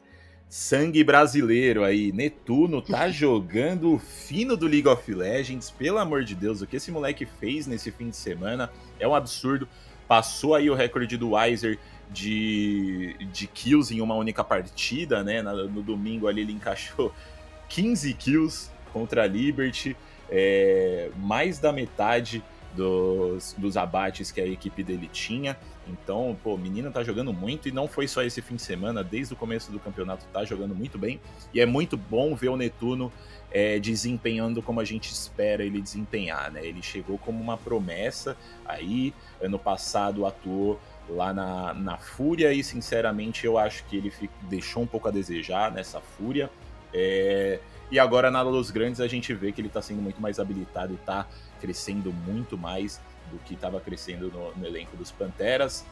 [0.47, 2.13] sangue brasileiro aí.
[2.13, 5.69] Netuno tá jogando o fino do League of Legends.
[5.69, 9.13] Pelo amor de Deus, o que esse moleque fez nesse fim de semana é um
[9.13, 9.67] absurdo.
[10.07, 11.77] Passou aí o recorde do Weiser
[12.09, 15.41] de, de kills em uma única partida, né?
[15.41, 17.13] No domingo ali ele encaixou
[17.69, 19.95] 15 kills contra a Liberty.
[20.29, 22.43] É, mais da metade
[22.75, 25.57] dos, dos abates que a equipe dele tinha.
[25.87, 29.03] Então, pô, o menino tá jogando muito e não foi só esse fim de semana,
[29.03, 31.19] desde o começo do campeonato tá jogando muito bem.
[31.53, 33.11] E é muito bom ver o Netuno
[33.51, 36.65] é, desempenhando como a gente espera ele desempenhar, né?
[36.65, 40.79] Ele chegou como uma promessa aí, ano passado atuou
[41.09, 45.11] lá na, na Fúria e, sinceramente, eu acho que ele fico, deixou um pouco a
[45.11, 46.49] desejar nessa Fúria.
[46.93, 50.39] É, e agora na Los Grandes a gente vê que ele tá sendo muito mais
[50.39, 51.25] habilitado e tá
[51.61, 52.99] crescendo muito mais
[53.31, 55.85] do que estava crescendo no, no, elenco dos Panteras.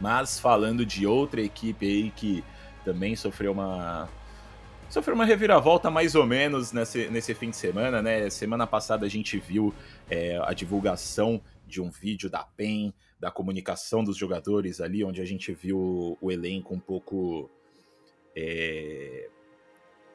[0.00, 2.44] Mas falando de outra equipe aí que
[2.84, 4.08] também sofreu uma
[4.88, 8.28] sofreu uma reviravolta mais ou menos nesse, nesse fim de semana, né?
[8.30, 9.74] Semana passada a gente viu
[10.08, 15.24] é, a divulgação de um vídeo da PEN, da comunicação dos jogadores ali, onde a
[15.24, 17.50] gente viu o elenco um pouco
[18.34, 19.28] é,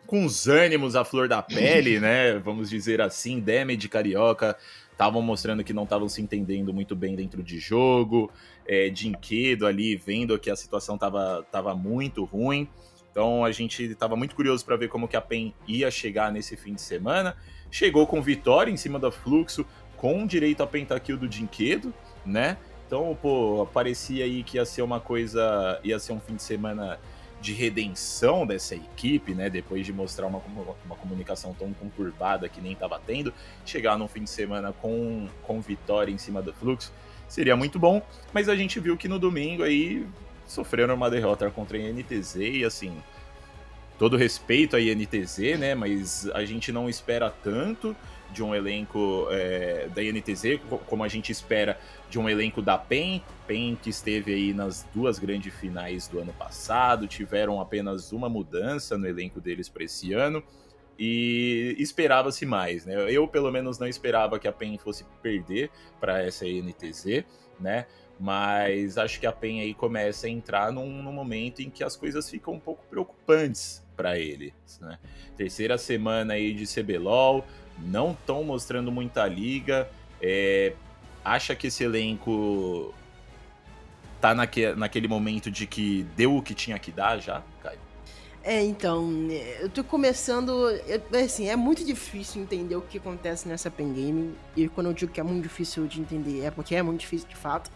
[0.08, 2.40] com os ânimos à flor da pele, né?
[2.40, 4.58] Vamos dizer assim, Damage Carioca
[4.92, 8.32] estavam mostrando que não estavam se entendendo muito bem dentro de jogo,
[8.66, 12.68] é, Dinquedo ali vendo que a situação estava tava muito ruim.
[13.14, 16.58] Então a gente estava muito curioso para ver como que a PEN ia chegar nesse
[16.58, 17.38] fim de semana.
[17.70, 19.64] Chegou com vitória em cima da Fluxo,
[19.96, 21.94] com direito a pentakill do Dinquedo,
[22.26, 22.58] né?
[22.88, 27.00] Então, pô, parecia aí que ia ser uma coisa, ia ser um fim de semana
[27.40, 29.48] de redenção dessa equipe, né?
[29.48, 30.42] Depois de mostrar uma,
[30.84, 33.32] uma comunicação tão conturbada que nem estava tendo,
[33.64, 36.92] chegar num fim de semana com, com vitória em cima do fluxo
[37.28, 38.02] seria muito bom.
[38.32, 40.06] Mas a gente viu que no domingo aí
[40.46, 42.96] sofreram uma derrota contra a NTZ e assim.
[43.98, 45.76] Todo respeito à INTZ, né?
[45.76, 47.96] Mas a gente não espera tanto
[48.32, 51.80] de um elenco é, da INTZ, como a gente espera
[52.10, 53.24] de um elenco da PEN.
[53.48, 58.98] PEN que esteve aí nas duas grandes finais do ano passado, tiveram apenas uma mudança
[58.98, 60.44] no elenco deles para esse ano
[60.98, 62.96] e esperava-se mais, né?
[63.10, 67.24] Eu pelo menos não esperava que a PEN fosse perder para essa INTZ,
[67.60, 67.86] né?
[68.20, 71.96] Mas acho que a PEN aí começa a entrar num, num momento em que as
[71.96, 74.98] coisas ficam um pouco preocupantes para eles, né?
[75.36, 77.46] Terceira semana aí de CBLOL,
[77.80, 79.90] não estão mostrando muita liga.
[80.22, 80.74] É,
[81.24, 82.94] acha que esse elenco
[84.22, 87.80] tá naque, naquele momento de que deu o que tinha que dar já, Caio?
[88.44, 89.10] É, então,
[89.60, 90.70] eu tô começando.
[90.86, 94.36] Eu, assim, é muito difícil entender o que acontece nessa Pen Game.
[94.56, 97.28] E quando eu digo que é muito difícil de entender, é porque é muito difícil
[97.28, 97.72] de fato.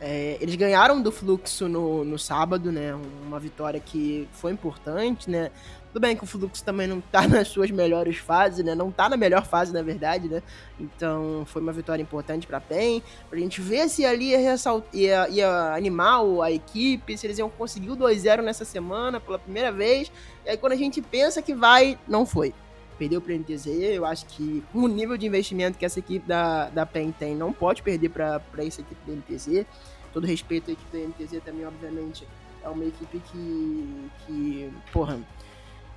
[0.00, 2.94] É, eles ganharam do Fluxo no, no sábado, né?
[3.26, 5.50] Uma vitória que foi importante, né?
[5.92, 8.76] Tudo bem que o Fluxo também não tá nas suas melhores fases, né?
[8.76, 10.40] Não tá na melhor fase, na verdade, né?
[10.78, 13.02] Então foi uma vitória importante pra PEN.
[13.28, 14.54] Pra gente ver se ali ia,
[14.92, 19.72] ia, ia animar a equipe, se eles iam conseguir o 2-0 nessa semana pela primeira
[19.72, 20.12] vez.
[20.46, 22.54] E aí quando a gente pensa que vai, não foi.
[22.98, 26.84] Perdeu para NTZ, eu acho que o nível de investimento que essa equipe da, da
[26.84, 29.64] PEN tem, não pode perder para essa equipe da NTZ.
[30.12, 32.26] Todo respeito à equipe da NTZ também, obviamente,
[32.62, 35.20] é uma equipe que, que porra,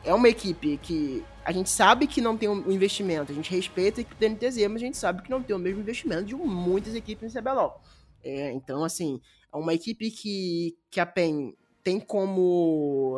[0.03, 3.99] é uma equipe que a gente sabe que não tem um investimento, a gente respeita
[3.99, 6.35] a equipe da NTZ, mas a gente sabe que não tem o mesmo investimento de
[6.35, 7.81] muitas equipes no CBLOL.
[8.23, 9.19] É, então, assim,
[9.51, 13.17] é uma equipe que, que a PEN tem como.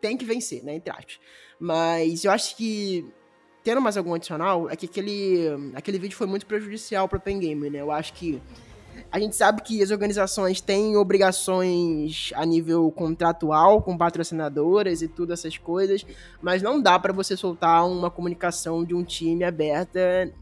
[0.00, 0.74] tem que vencer, né?
[0.76, 1.18] Entre aspas.
[1.62, 3.06] Mas eu acho que.
[3.62, 7.38] Tendo mais algum adicional, é que aquele, aquele vídeo foi muito prejudicial para a PEN
[7.38, 7.80] Game, né?
[7.80, 8.42] Eu acho que
[9.12, 15.32] a gente sabe que as organizações têm obrigações a nível contratual com patrocinadoras e tudo
[15.32, 16.04] essas coisas,
[16.40, 20.32] mas não dá para você soltar uma comunicação de um time aberta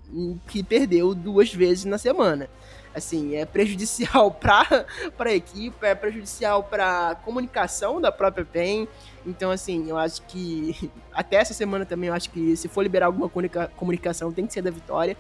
[0.49, 2.49] que perdeu duas vezes na semana.
[2.95, 4.87] assim, é prejudicial para
[5.19, 8.89] a equipe, é prejudicial para a comunicação da própria PEN.
[9.27, 13.07] Então, assim, eu acho que até essa semana também, eu acho que se for liberar
[13.07, 15.17] alguma comunica comunicação, tem que ser da vitória.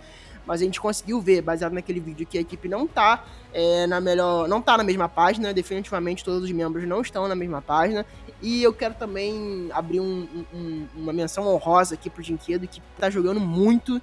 [0.46, 4.01] Mas a gente conseguiu ver, baseado naquele vídeo, que a equipe não tá é, na
[4.01, 4.48] melhor.
[4.48, 5.53] não tá na mesma página.
[5.53, 8.05] Definitivamente todos os membros não estão na mesma página.
[8.42, 13.11] E eu quero também abrir um, um, uma menção honrosa aqui pro Dinquedo, que tá
[13.11, 14.01] jogando muito.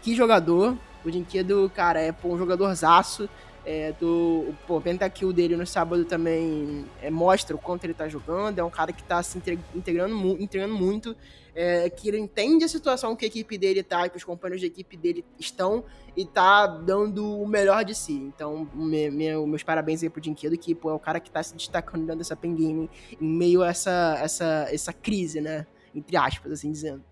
[0.00, 0.76] Que jogador.
[1.04, 3.28] O Dinquedo, cara, é um jogador zaço.
[3.64, 8.08] É, do, pô, o pentakill dele no sábado também é, mostra o quanto ele tá
[8.08, 8.58] jogando.
[8.58, 11.16] É um cara que tá se integrando, integrando muito.
[11.54, 14.66] É, que ele entende a situação que a equipe dele tá, que os companheiros de
[14.66, 15.84] equipe dele estão
[16.16, 18.14] e tá dando o melhor de si.
[18.14, 21.42] Então, me, me, meus parabéns aí pro Dinquedo, que pô, é o cara que tá
[21.42, 22.88] se destacando dentro dessa pen em
[23.20, 25.66] meio a essa, essa, essa crise, né?
[25.94, 27.04] Entre aspas, assim dizendo.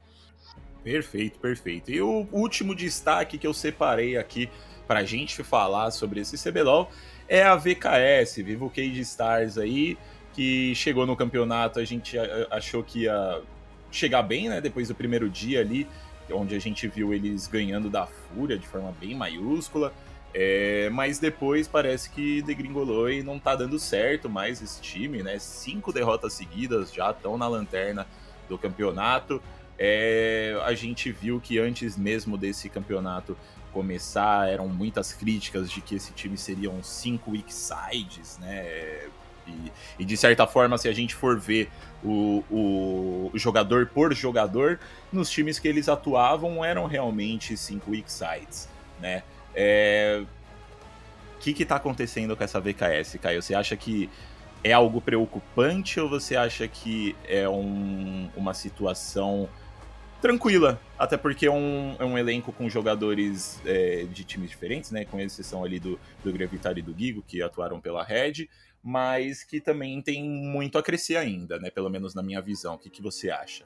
[0.82, 1.90] Perfeito, perfeito.
[1.90, 4.48] E o último destaque que eu separei aqui
[4.90, 6.90] para a gente falar sobre esse CBLOL
[7.28, 9.96] é a VKS, Vivo Cage Stars aí,
[10.32, 12.16] que chegou no campeonato, a gente
[12.50, 13.40] achou que ia
[13.92, 15.86] chegar bem, né, depois do primeiro dia ali,
[16.32, 19.92] onde a gente viu eles ganhando da Fúria de forma bem maiúscula,
[20.34, 25.38] é, mas depois parece que degringolou e não tá dando certo mais esse time, né,
[25.38, 28.08] cinco derrotas seguidas já estão na lanterna
[28.48, 29.40] do campeonato,
[29.78, 33.36] é, a gente viu que antes mesmo desse campeonato
[33.72, 39.08] começar, eram muitas críticas de que esse time seria um cinco weak sides, né?
[39.46, 41.70] E, e, de certa forma, se a gente for ver
[42.04, 44.78] o, o, o, jogador por jogador,
[45.12, 48.68] nos times que eles atuavam eram realmente cinco weak sides,
[49.00, 49.22] né?
[49.54, 50.22] É...
[51.36, 53.42] O que está acontecendo com essa VKS, Caio?
[53.42, 54.10] Você acha que
[54.62, 59.48] é algo preocupante ou você acha que é um, uma situação
[60.20, 65.04] tranquila, até porque é um, é um elenco com jogadores é, de times diferentes, né?
[65.04, 68.48] Com exceção ali do, do Gravitar e do Gigo, que atuaram pela Red,
[68.82, 71.70] mas que também tem muito a crescer ainda, né?
[71.70, 72.74] Pelo menos na minha visão.
[72.74, 73.64] O que, que você acha?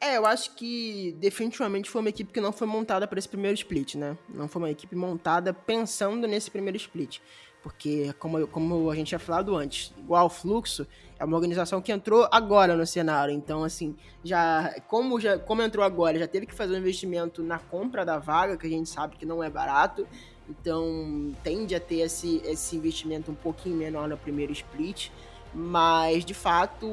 [0.00, 3.54] É, eu acho que definitivamente foi uma equipe que não foi montada para esse primeiro
[3.54, 4.16] split, né?
[4.28, 7.20] Não foi uma equipe montada pensando nesse primeiro split.
[7.62, 10.86] Porque, como, como a gente tinha falado antes, igual o Fluxo,
[11.20, 13.34] é uma organização que entrou agora no cenário.
[13.34, 13.94] Então, assim,
[14.24, 18.18] já como, já como entrou agora, já teve que fazer um investimento na compra da
[18.18, 20.08] vaga, que a gente sabe que não é barato.
[20.48, 25.10] Então, tende a ter esse, esse investimento um pouquinho menor no primeiro split.
[25.54, 26.86] Mas, de fato,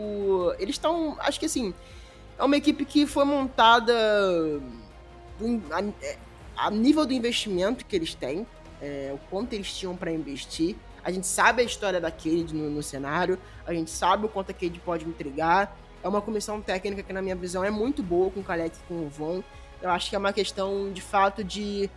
[0.59, 1.15] eles estão.
[1.21, 1.73] Acho que, assim,
[2.37, 3.93] é uma equipe que foi montada
[5.71, 8.45] a, a nível do investimento que eles têm
[8.81, 10.75] é, o quanto eles tinham para investir.
[11.07, 14.51] A gente sabe a história da Cade no, no, cenário, a gente sabe o quanto
[14.51, 15.73] a Cade pode entregar.
[16.03, 18.87] É uma comissão técnica que, na minha visão, é muito boa com o Kalec e
[18.89, 19.41] com o Von.
[19.81, 21.89] Eu acho que é uma questão, de fato, de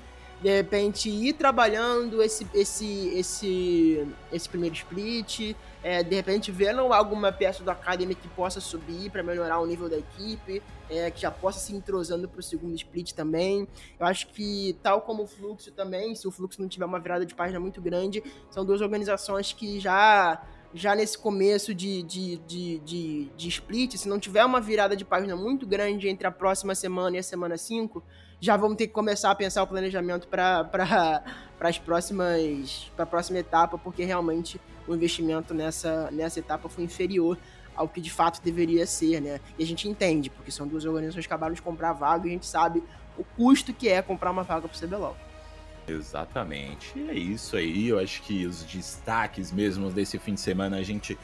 [0.42, 7.30] de repente ir trabalhando esse, esse, esse, esse primeiro split, é, de repente vendo alguma
[7.30, 11.30] peça do Academy que possa subir para melhorar o nível da equipe, é, que já
[11.30, 13.68] possa se entrosando para o segundo split também.
[13.98, 17.26] Eu acho que, tal como o Fluxo também, se o Fluxo não tiver uma virada
[17.26, 22.78] de página muito grande, são duas organizações que já já nesse começo de, de, de,
[22.78, 26.76] de, de split, se não tiver uma virada de página muito grande entre a próxima
[26.76, 28.00] semana e a semana 5,
[28.40, 31.22] já vamos ter que começar a pensar o planejamento para
[31.60, 37.38] as próximas para a próxima etapa, porque realmente o investimento nessa, nessa etapa foi inferior
[37.76, 39.40] ao que de fato deveria ser, né?
[39.58, 42.32] E a gente entende, porque são duas organizações que acabaram de comprar vaga e a
[42.32, 42.82] gente sabe
[43.16, 45.16] o custo que é comprar uma vaga para o CBLOL.
[45.86, 46.92] Exatamente.
[47.08, 47.88] É isso aí.
[47.88, 51.18] Eu acho que os destaques mesmo desse fim de semana a gente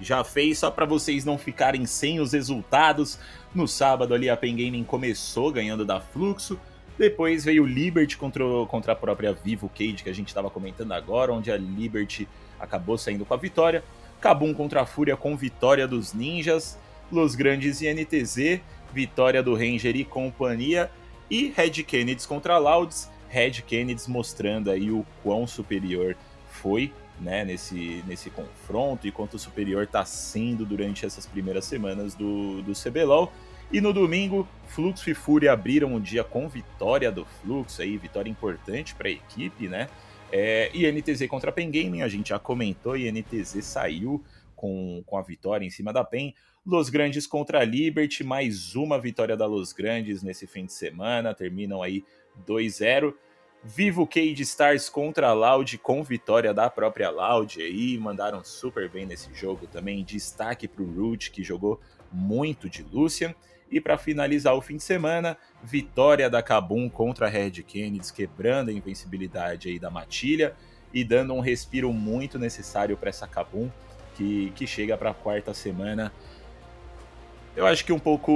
[0.00, 3.18] já fez só para vocês não ficarem sem os resultados.
[3.54, 6.58] No sábado ali a Pen Gaming começou ganhando da Fluxo,
[7.00, 10.92] depois veio o Liberty contra, contra a própria Vivo Cage que a gente estava comentando
[10.92, 12.28] agora, onde a Liberty
[12.58, 13.82] acabou saindo com a vitória.
[14.20, 16.78] Kabum contra a Fúria com vitória dos Ninjas,
[17.10, 18.60] Los Grandes e NTZ,
[18.92, 20.90] vitória do Ranger e companhia,
[21.30, 26.14] e Red Kennedy contra Louds, Red Kennedy mostrando aí o quão superior
[26.50, 32.62] foi né, nesse, nesse confronto e quanto superior está sendo durante essas primeiras semanas do,
[32.62, 33.32] do CBLOL.
[33.72, 38.28] E no domingo, Fluxo e Fúria abriram o dia com vitória do Fluxo, aí, vitória
[38.28, 39.88] importante para a equipe, né?
[40.32, 44.24] É, e NTZ contra a Pen Gaming, a gente já comentou, e NTZ saiu
[44.56, 46.34] com, com a vitória em cima da Pen.
[46.66, 51.34] Los Grandes contra a Liberty, mais uma vitória da Los Grandes nesse fim de semana,
[51.34, 52.04] terminam aí
[52.46, 53.14] 2-0.
[53.62, 59.04] Vivo Cage Stars contra a Loud com vitória da própria Loud aí, mandaram super bem
[59.04, 60.02] nesse jogo também.
[60.02, 61.78] Destaque para o Root, que jogou
[62.10, 63.34] muito de Lucian.
[63.70, 68.70] E para finalizar o fim de semana, vitória da Kabum contra a Red Kennedy, quebrando
[68.70, 70.56] a invencibilidade aí da Matilha.
[70.92, 73.70] e dando um respiro muito necessário para essa Kabum,
[74.16, 76.12] que, que chega para a quarta semana.
[77.54, 78.32] Eu acho que um pouco,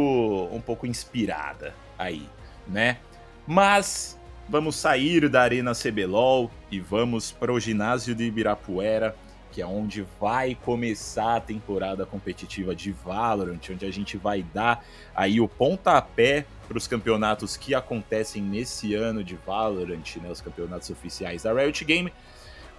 [0.52, 2.28] um pouco inspirada aí,
[2.68, 2.98] né?
[3.44, 4.16] Mas
[4.48, 9.14] vamos sair da Arena CBLOL e vamos para o ginásio de Ibirapuera
[9.54, 14.84] que é onde vai começar a temporada competitiva de Valorant, onde a gente vai dar
[15.14, 20.90] aí o pontapé para os campeonatos que acontecem nesse ano de Valorant, né, os campeonatos
[20.90, 22.12] oficiais da Riot Game,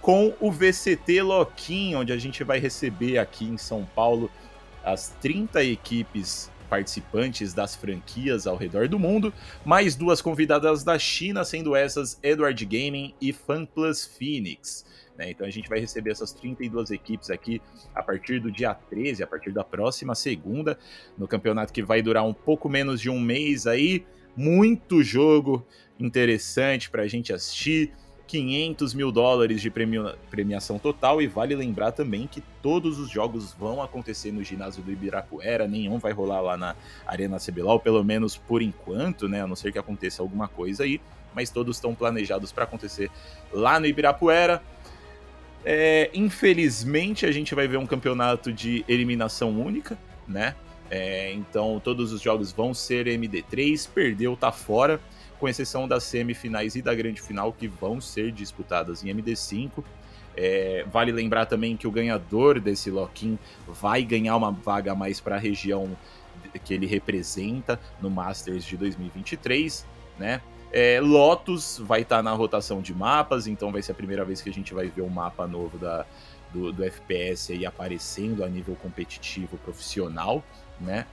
[0.02, 4.30] com o VCT Loquim, onde a gente vai receber aqui em São Paulo
[4.84, 9.32] as 30 equipes participantes das franquias ao redor do mundo,
[9.64, 14.84] mais duas convidadas da China, sendo essas Edward Gaming e FunPlus Phoenix.
[15.16, 15.30] Né?
[15.30, 17.60] Então a gente vai receber essas 32 equipes aqui
[17.94, 20.78] a partir do dia 13, a partir da próxima segunda,
[21.16, 24.04] no campeonato que vai durar um pouco menos de um mês aí.
[24.36, 25.66] Muito jogo
[25.98, 27.92] interessante para a gente assistir.
[28.26, 33.80] 500 mil dólares de premiação total e vale lembrar também que todos os jogos vão
[33.80, 36.74] acontecer no ginásio do Ibirapuera, nenhum vai rolar lá na
[37.06, 41.00] Arena CBLOL, pelo menos por enquanto, né, a não ser que aconteça alguma coisa aí,
[41.34, 43.10] mas todos estão planejados para acontecer
[43.52, 44.62] lá no Ibirapuera.
[45.64, 50.54] É, infelizmente, a gente vai ver um campeonato de eliminação única, né?
[50.88, 55.00] É, então, todos os jogos vão ser MD3, perdeu, tá fora,
[55.38, 59.84] com exceção das semifinais e da grande final, que vão ser disputadas em MD5.
[60.36, 65.18] É, vale lembrar também que o ganhador desse lock-in vai ganhar uma vaga a mais
[65.18, 65.96] para a região
[66.62, 69.86] que ele representa no Masters de 2023,
[70.18, 70.40] né?
[70.72, 74.42] É, Lotus vai estar tá na rotação de mapas, então vai ser a primeira vez
[74.42, 76.04] que a gente vai ver um mapa novo da,
[76.52, 80.42] do, do FPS aí aparecendo a nível competitivo profissional,
[80.80, 81.06] né?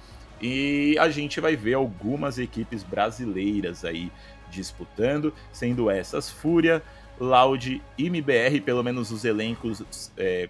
[0.46, 4.12] E a gente vai ver algumas equipes brasileiras aí
[4.52, 6.84] disputando, sendo essas Fúria,
[7.18, 10.50] Loud e MBR, pelo menos os elencos é,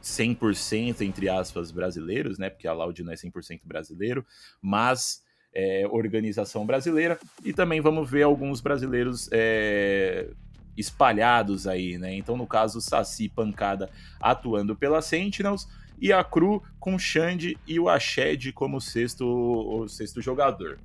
[0.00, 2.48] 100% entre aspas brasileiros, né?
[2.48, 4.24] Porque a Loud não é 100% brasileiro,
[4.62, 7.18] mas é, organização brasileira.
[7.44, 10.30] E também vamos ver alguns brasileiros é,
[10.76, 12.14] espalhados aí, né?
[12.14, 13.90] Então, no caso, Saci Pancada
[14.20, 15.66] atuando pela Sentinels
[16.00, 20.78] e a Cru com Xande e o Ashed como sexto, o sexto jogador.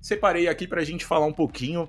[0.00, 1.88] Separei aqui para a gente falar um pouquinho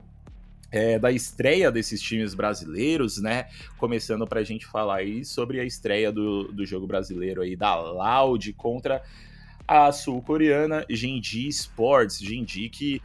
[0.71, 3.47] é, da estreia desses times brasileiros, né?
[3.77, 7.75] Começando para a gente falar aí sobre a estreia do, do jogo brasileiro aí da
[7.75, 9.03] Loud contra
[9.67, 12.19] a sul-coreana Jinji Sports,
[12.71, 13.01] que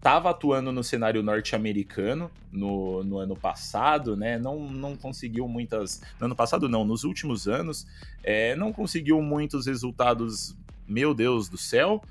[0.00, 4.38] estava atuando no cenário norte-americano no, no, ano passado, né?
[4.38, 6.00] Não, não conseguiu muitas.
[6.18, 7.86] No ano passado, não, nos últimos anos,
[8.24, 10.56] é, não conseguiu muitos resultados,
[10.88, 12.02] meu Deus do céu.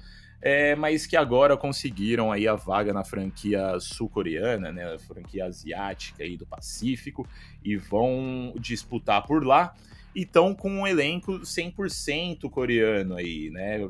[0.42, 6.38] É, mas que agora conseguiram aí a vaga na franquia sul-coreana, né, franquia asiática aí
[6.38, 7.28] do Pacífico,
[7.62, 9.76] e vão disputar por lá
[10.16, 13.90] e estão com um elenco 100% coreano aí, né?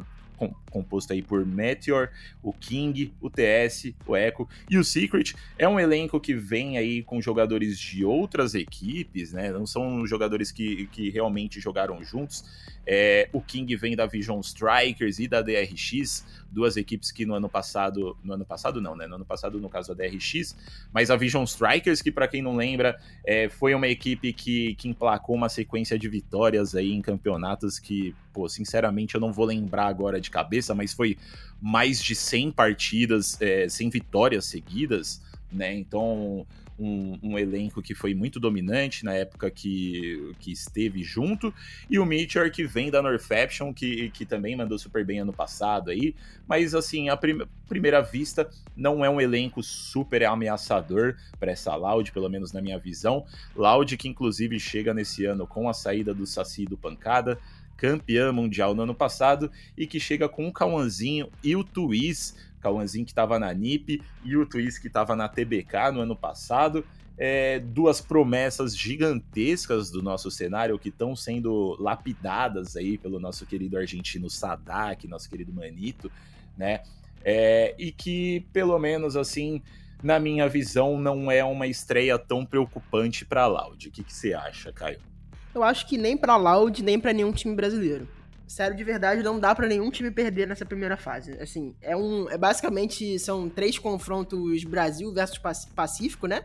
[0.69, 2.09] Composto aí por Meteor,
[2.41, 5.35] o King, o TS, o Echo e o Secret.
[5.57, 9.51] É um elenco que vem aí com jogadores de outras equipes, né?
[9.51, 12.43] Não são jogadores que, que realmente jogaram juntos.
[12.91, 17.47] É, o King vem da Vision Strikers e da DRX, duas equipes que no ano
[17.47, 19.05] passado, no ano passado não, né?
[19.05, 20.55] No ano passado, no caso, a DRX,
[20.91, 24.89] mas a Vision Strikers, que para quem não lembra, é, foi uma equipe que, que
[24.89, 29.85] emplacou uma sequência de vitórias aí em campeonatos que, pô, sinceramente eu não vou lembrar
[29.85, 31.17] agora de cabeça, mas foi
[31.61, 35.73] mais de 100 partidas, é, 100 vitórias seguidas, né?
[35.73, 36.45] Então,
[36.79, 41.53] um, um, elenco que foi muito dominante na época que, que esteve junto,
[41.89, 45.91] e o Meteor que vem da Northfaction, que, que também mandou super bem ano passado
[45.91, 46.15] aí,
[46.47, 52.11] mas assim, à prim primeira vista, não é um elenco super ameaçador para essa Loud,
[52.11, 53.27] pelo menos na minha visão.
[53.55, 57.37] Loud que inclusive chega nesse ano com a saída do Saci do Pancada,
[57.79, 63.05] campeã mundial no ano passado, e que chega com o Cauãzinho e o Twiz, Cauãzinho
[63.05, 66.85] que estava na NIP e o Twiz que estava na TBK no ano passado.
[67.17, 73.77] É, duas promessas gigantescas do nosso cenário que estão sendo lapidadas aí pelo nosso querido
[73.77, 76.09] argentino Sadak, nosso querido Manito,
[76.57, 76.81] né?
[77.23, 79.61] É, e que, pelo menos assim,
[80.01, 83.89] na minha visão, não é uma estreia tão preocupante para a Loud.
[83.89, 85.08] O que, que você acha, Caio?
[85.53, 88.07] Eu acho que nem para Loud, nem para nenhum time brasileiro
[88.47, 91.33] sério de verdade, não dá para nenhum time perder nessa primeira fase.
[91.33, 92.27] Assim, é um.
[92.31, 95.39] É basicamente são três confrontos Brasil versus
[95.75, 96.43] Pacífico, né?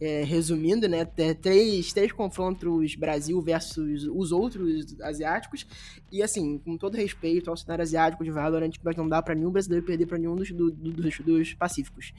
[0.00, 1.04] é, resumindo, né?
[1.04, 5.66] Três, três confrontos Brasil versus os outros asiáticos.
[6.10, 9.50] E assim, com todo respeito ao cenário asiático de Valorant, mas não dá para nenhum
[9.50, 12.12] brasileiro perder para nenhum dos, do, dos, dos pacíficos.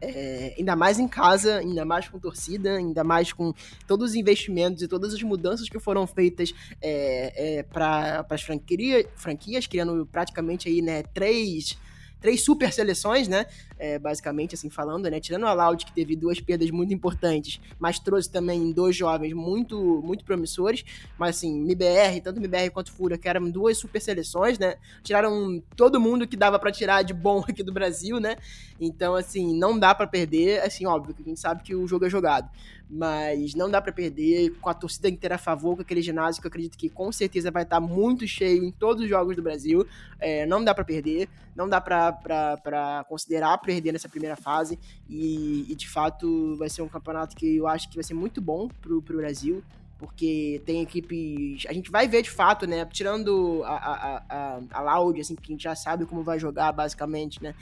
[0.00, 3.52] É, ainda mais em casa, ainda mais com torcida, ainda mais com
[3.86, 9.08] todos os investimentos e todas as mudanças que foram feitas é, é, para as franquia,
[9.16, 11.76] franquias, criando praticamente aí, né, três
[12.20, 13.46] três super seleções, né?
[13.78, 15.20] É, basicamente, assim falando, né?
[15.20, 20.02] Tirando a Loud, que teve duas perdas muito importantes, mas trouxe também dois jovens muito,
[20.04, 20.84] muito promissores.
[21.18, 24.76] Mas assim, MBR, tanto MBR quanto Fúria, que eram duas super seleções, né?
[25.02, 28.36] Tiraram todo mundo que dava para tirar de bom aqui do Brasil, né?
[28.80, 30.60] Então, assim, não dá para perder.
[30.62, 32.48] Assim, óbvio que a gente sabe que o jogo é jogado
[32.90, 36.46] mas não dá para perder com a torcida inteira a favor, com aquele ginásio que
[36.46, 39.86] eu acredito que com certeza vai estar muito cheio em todos os jogos do Brasil.
[40.18, 44.78] É, não dá para perder, não dá para considerar perder nessa primeira fase
[45.08, 48.40] e, e, de fato vai ser um campeonato que eu acho que vai ser muito
[48.40, 49.62] bom pro, pro Brasil
[49.98, 51.66] porque tem equipes.
[51.68, 52.86] A gente vai ver de fato, né?
[52.86, 56.72] Tirando a, a, a, a Loud, assim, que a gente já sabe como vai jogar,
[56.72, 57.54] basicamente, né?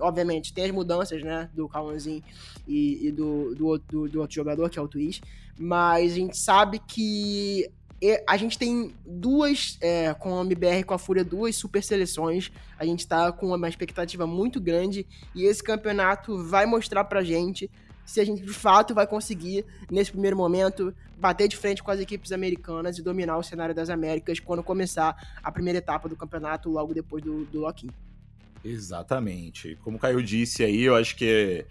[0.00, 1.50] Obviamente, tem as mudanças, né?
[1.52, 2.22] Do Kawanzin
[2.66, 5.20] e, e do, do, do, do, outro jogador, que é o Twitch.
[5.58, 7.70] Mas a gente sabe que
[8.26, 12.50] a gente tem duas, é, com a MBR e com a Fúria, duas super seleções.
[12.78, 17.70] A gente tá com uma expectativa muito grande e esse campeonato vai mostrar pra gente
[18.04, 22.00] se a gente de fato vai conseguir, nesse primeiro momento, bater de frente com as
[22.00, 26.68] equipes americanas e dominar o cenário das Américas quando começar a primeira etapa do campeonato,
[26.70, 27.90] logo depois do, do lock-in.
[28.64, 29.78] Exatamente.
[29.82, 31.66] Como o Caio disse aí, eu acho que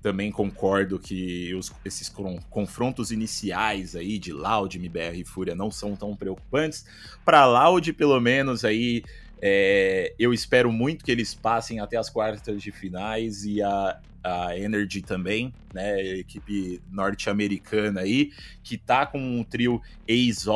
[0.00, 2.12] também concordo que os, esses
[2.48, 6.86] confrontos iniciais aí de Loud, MBR e Fúria não são tão preocupantes.
[7.24, 9.02] Para Loud, pelo menos, aí
[9.42, 14.58] é, eu espero muito que eles passem até as quartas de finais e a, a
[14.58, 16.04] Energy também, né?
[16.18, 20.46] Equipe norte-americana aí, que tá com um trio Ace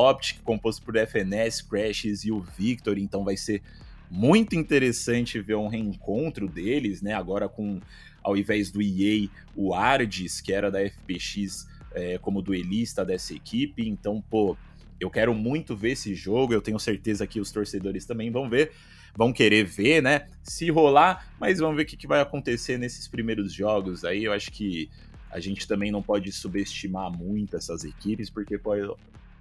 [0.43, 3.63] composto por FNS, Crashes e o Victor, então vai ser
[4.11, 7.15] muito interessante ver um reencontro deles, né?
[7.15, 7.81] Agora com,
[8.25, 13.89] ao invés do EA, o Ardis, que era da FPX é, como duelista dessa equipe,
[13.89, 14.57] então, pô,
[14.99, 18.73] eu quero muito ver esse jogo, eu tenho certeza que os torcedores também vão ver,
[19.17, 20.27] vão querer ver, né?
[20.43, 24.25] Se rolar, mas vamos ver o que, que vai acontecer nesses primeiros jogos aí.
[24.25, 24.91] Eu acho que
[25.31, 28.89] a gente também não pode subestimar muito essas equipes, porque pode,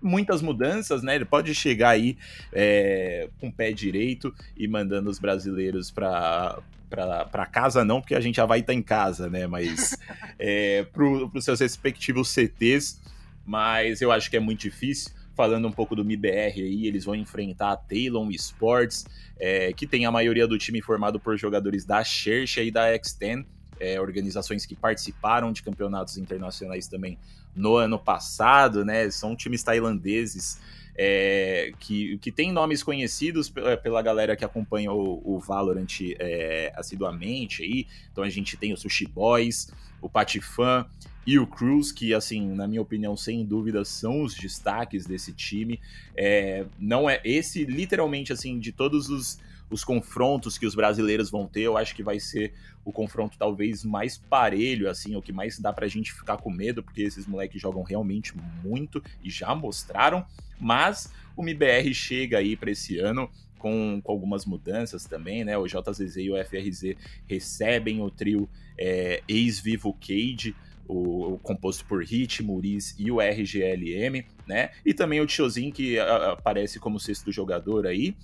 [0.01, 1.15] muitas mudanças, né?
[1.15, 2.17] Ele pode chegar aí
[2.53, 6.59] é, com o pé direito e mandando os brasileiros para
[6.89, 9.45] para casa não, porque a gente já vai estar tá em casa, né?
[9.45, 9.95] Mas
[10.39, 12.99] é, para os seus respectivos CTs.
[13.45, 17.15] Mas eu acho que é muito difícil falando um pouco do MIBR aí, eles vão
[17.15, 19.05] enfrentar a Talon Sports,
[19.39, 23.45] é, que tem a maioria do time formado por jogadores da Xerxa e da X10,
[23.79, 27.17] é, organizações que participaram de campeonatos internacionais também
[27.55, 29.09] no ano passado, né?
[29.11, 30.59] São times tailandeses
[30.93, 36.73] é, que, que tem nomes conhecidos pela, pela galera que acompanha o, o Valorant é,
[36.75, 37.87] assiduamente aí.
[38.11, 39.71] Então a gente tem o Sushi Boys,
[40.01, 40.85] o Patifan,
[41.29, 45.79] e o Cruz, que, assim, na minha opinião, sem dúvida, são os destaques desse time.
[46.15, 51.45] É, não é esse, literalmente, assim, de todos os, os confrontos que os brasileiros vão
[51.45, 52.51] ter, eu acho que vai ser
[52.83, 56.81] o confronto talvez mais parelho, assim, o que mais dá pra gente ficar com medo,
[56.81, 60.25] porque esses moleques jogam realmente muito e já mostraram,
[60.59, 65.55] mas o MBR chega aí para esse ano com, com, algumas mudanças também, né?
[65.59, 66.95] O JZZ e o FRZ
[67.27, 70.55] recebem o trio é, ex-vivo Cade,
[70.89, 74.71] o, o, composto por Hit, Muris e o RGLM, né?
[74.83, 78.17] E também o Tiozinho, que a, aparece como sexto jogador aí.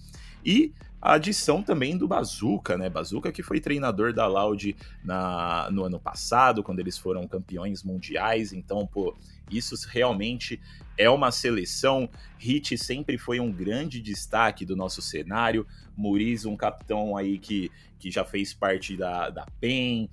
[0.43, 2.89] E a adição também do Bazooka, né?
[2.89, 8.51] Bazooka que foi treinador da Loud na, no ano passado, quando eles foram campeões mundiais.
[8.51, 9.15] Então, pô,
[9.51, 10.59] isso realmente
[10.97, 12.09] é uma seleção.
[12.39, 15.67] Hit sempre foi um grande destaque do nosso cenário.
[15.95, 20.09] Muriz, um capitão aí que, que já fez parte da, da PEN,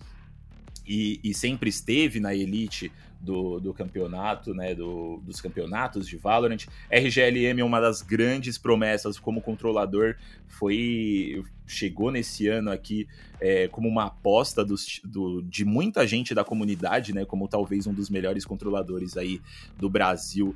[0.87, 2.91] e, e sempre esteve na elite
[3.23, 6.67] do, do campeonato, né, do, dos campeonatos de Valorant.
[6.91, 10.17] RGLM é uma das grandes promessas como controlador,
[10.49, 13.09] foi chegou nesse ano aqui
[13.41, 18.11] é, como uma aposta do, de muita gente da comunidade, né, como talvez um dos
[18.11, 19.41] melhores controladores aí
[19.79, 20.55] do Brasil,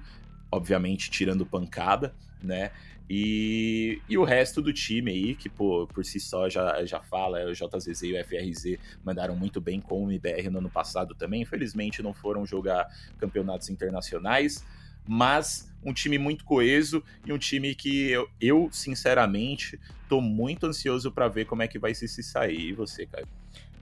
[0.51, 2.73] obviamente tirando pancada, né,
[3.09, 7.45] e, e o resto do time aí, que pô, por si só já, já fala,
[7.47, 11.43] o JZZ e o FRZ mandaram muito bem com o MBR no ano passado também.
[11.43, 12.87] Infelizmente não foram jogar
[13.19, 14.65] campeonatos internacionais,
[15.07, 19.79] mas um time muito coeso e um time que eu, eu sinceramente,
[20.09, 22.71] tô muito ansioso para ver como é que vai se, se sair.
[22.71, 23.27] E você, cara?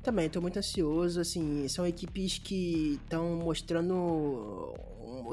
[0.04, 4.74] Também, tô muito ansioso, assim, são equipes que estão mostrando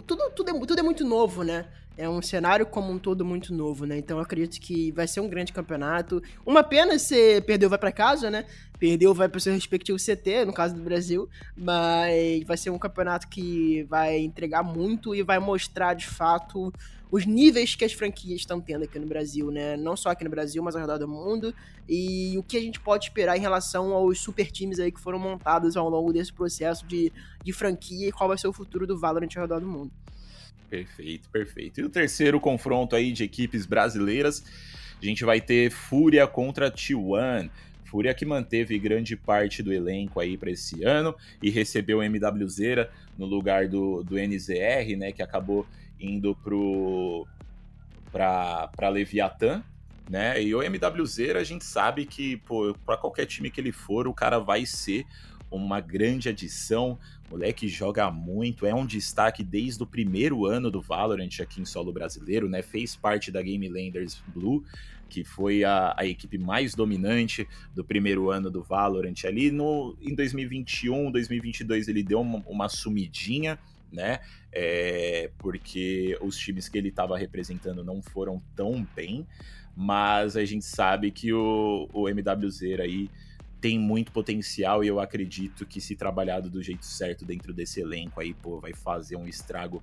[0.06, 1.66] tudo, tudo, é, tudo é muito novo, né?
[1.98, 3.98] É um cenário como um todo muito novo, né?
[3.98, 6.24] Então eu acredito que vai ser um grande campeonato.
[6.46, 8.46] Uma pena se perdeu vai para casa, né?
[8.80, 13.28] Perdeu vai para seu respectivo CT, no caso do Brasil, mas vai ser um campeonato
[13.28, 16.72] que vai entregar muito e vai mostrar de fato
[17.12, 19.76] os níveis que as franquias estão tendo aqui no Brasil, né?
[19.76, 21.54] Não só aqui no Brasil, mas ao redor do mundo.
[21.88, 25.20] E o que a gente pode esperar em relação aos super times aí que foram
[25.20, 27.12] montados ao longo desse processo de,
[27.44, 29.92] de franquia e qual vai ser o futuro do Valorant ao redor do mundo.
[30.70, 31.82] Perfeito, perfeito.
[31.82, 34.42] E o terceiro confronto aí de equipes brasileiras,
[35.02, 37.50] a gente vai ter Fúria contra T1.
[37.84, 42.90] Fúria que manteve grande parte do elenco aí para esse ano e recebeu o MWZera
[43.18, 45.68] no lugar do, do NZR, né, que acabou
[46.02, 47.28] indo pro
[48.12, 49.64] para Leviatã,
[50.10, 50.44] né?
[50.44, 52.42] E o MWZ a gente sabe que,
[52.86, 55.06] para qualquer time que ele for, o cara vai ser
[55.50, 57.00] uma grande adição.
[57.30, 61.94] Moleque joga muito, é um destaque desde o primeiro ano do Valorant aqui em solo
[61.94, 62.62] brasileiro, né?
[62.62, 64.64] Fez parte da Game Landers Blue,
[65.10, 69.52] que foi a, a equipe mais dominante do primeiro ano do Valorant ali.
[69.52, 73.60] No, em 2021, 2022 ele deu uma, uma sumidinha,
[73.92, 74.20] né?
[74.52, 79.28] É, porque os times que ele estava representando não foram tão bem,
[79.76, 83.10] mas a gente sabe que o, o MWZ aí
[83.62, 88.20] tem muito potencial e eu acredito que se trabalhado do jeito certo dentro desse elenco
[88.20, 89.82] aí, pô, vai fazer um estrago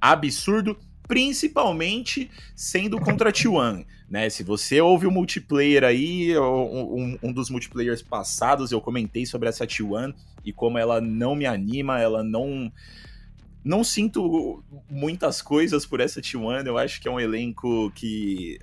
[0.00, 0.78] absurdo,
[1.08, 4.30] principalmente sendo contra T1, né?
[4.30, 9.66] Se você ouve o multiplayer aí, um, um, dos multiplayers passados, eu comentei sobre essa
[9.66, 12.72] T1 e como ela não me anima, ela não
[13.66, 16.64] não sinto muitas coisas por essa T1.
[16.64, 18.60] Eu acho que é um elenco que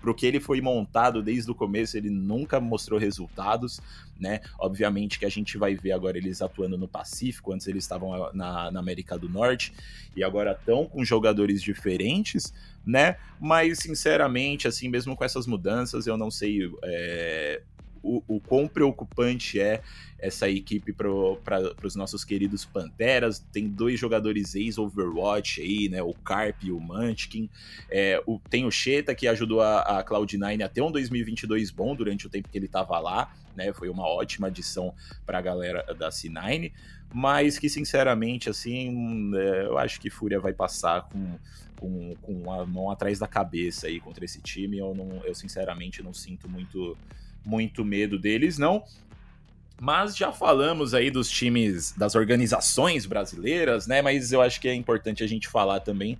[0.00, 3.82] pro que ele foi montado desde o começo, ele nunca mostrou resultados,
[4.18, 4.40] né?
[4.58, 8.70] Obviamente que a gente vai ver agora eles atuando no Pacífico, antes eles estavam na,
[8.70, 9.74] na América do Norte,
[10.16, 12.50] e agora estão com jogadores diferentes,
[12.82, 13.16] né?
[13.38, 17.60] Mas, sinceramente, assim, mesmo com essas mudanças, eu não sei é,
[18.02, 19.82] o, o quão preocupante é
[20.18, 23.38] essa equipe para os nossos queridos Panteras.
[23.38, 26.02] Tem dois jogadores ex-Overwatch aí, né?
[26.02, 27.48] O Carp e o Munchkin.
[27.90, 31.94] É, o, tem o Cheta, que ajudou a, a Cloud9 a ter um 2022 bom
[31.94, 33.72] durante o tempo que ele estava lá, né?
[33.72, 34.94] Foi uma ótima adição
[35.24, 36.72] para a galera da C9.
[37.12, 41.38] Mas que, sinceramente, assim, é, eu acho que Fúria vai passar com,
[41.76, 44.78] com, com a mão atrás da cabeça aí contra esse time.
[44.78, 46.96] Eu, não, eu sinceramente, não sinto muito
[47.44, 48.84] muito medo deles, não.
[49.80, 54.02] Mas já falamos aí dos times, das organizações brasileiras, né?
[54.02, 56.18] Mas eu acho que é importante a gente falar também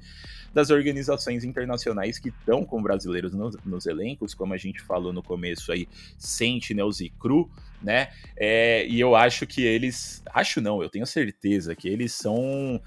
[0.52, 5.22] das organizações internacionais que estão com brasileiros nos, nos, elencos, como a gente falou no
[5.22, 5.86] começo aí,
[6.18, 7.50] Sentinels e Cru,
[7.82, 8.08] né?
[8.36, 10.22] É, e eu acho que eles.
[10.32, 12.80] Acho não, eu tenho certeza que eles são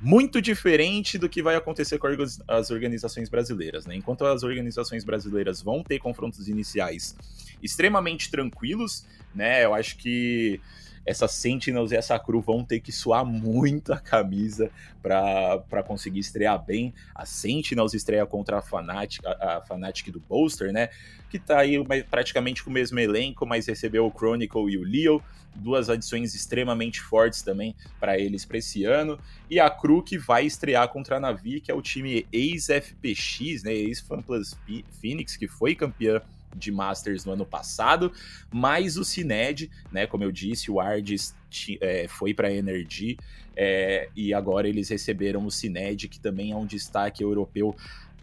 [0.00, 2.08] muito diferente do que vai acontecer com
[2.48, 3.94] as organizações brasileiras, né?
[3.94, 7.14] Enquanto as organizações brasileiras vão ter confrontos iniciais
[7.62, 9.04] extremamente tranquilos,
[9.34, 9.64] né?
[9.64, 10.60] Eu acho que
[11.04, 14.70] essa Sentinels e essa Cru vão ter que suar muito a camisa
[15.02, 16.92] para conseguir estrear bem.
[17.14, 20.90] A Sentinels estreia contra a Fnatic, a, a Fnatic do Bolster, né?
[21.28, 25.22] Que tá aí praticamente com o mesmo elenco, mas recebeu o Chronicle e o Leo
[25.54, 29.18] duas adições extremamente fortes também para eles para esse ano.
[29.48, 33.72] E a Cru que vai estrear contra a Navi, que é o time ex-FPX, né,
[33.72, 34.56] ex-FanPlus
[35.00, 36.20] Phoenix, que foi campeã
[36.54, 38.12] de Masters no ano passado,
[38.52, 41.34] mais o Cined, né, como eu disse, o Ardis
[41.80, 43.16] é, foi para a Energy
[43.56, 47.76] é, e agora eles receberam o Cined, que também é um destaque europeu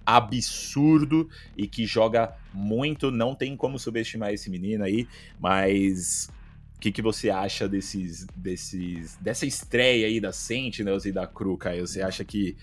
[0.06, 5.08] absurdo e que joga muito, não tem como subestimar esse menino aí,
[5.40, 6.30] mas
[6.78, 11.58] o que, que você acha desses, desses, dessa estreia aí da Sentinels e da Cru,
[11.58, 11.86] Caio?
[11.86, 12.56] Você acha que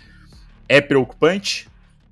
[0.69, 1.69] é preocupante?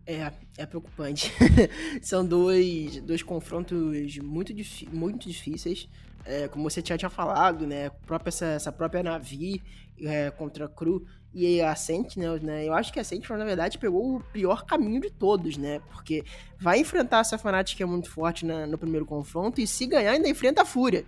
[0.06, 1.32] É, é preocupante.
[2.02, 4.52] São dois, dois confrontos muito,
[4.92, 5.88] muito difíceis.
[6.24, 7.90] É, como você já tinha falado, né?
[8.06, 9.62] Própria, essa, essa própria Navi
[10.00, 12.66] é, contra a Cru e a Sentinels, né?
[12.66, 15.80] Eu acho que a Sentinels, na verdade, pegou o pior caminho de todos, né?
[15.90, 16.24] Porque
[16.58, 20.12] vai enfrentar essa Fnatic que é muito forte na, no primeiro confronto e se ganhar
[20.12, 21.04] ainda enfrenta a Fúria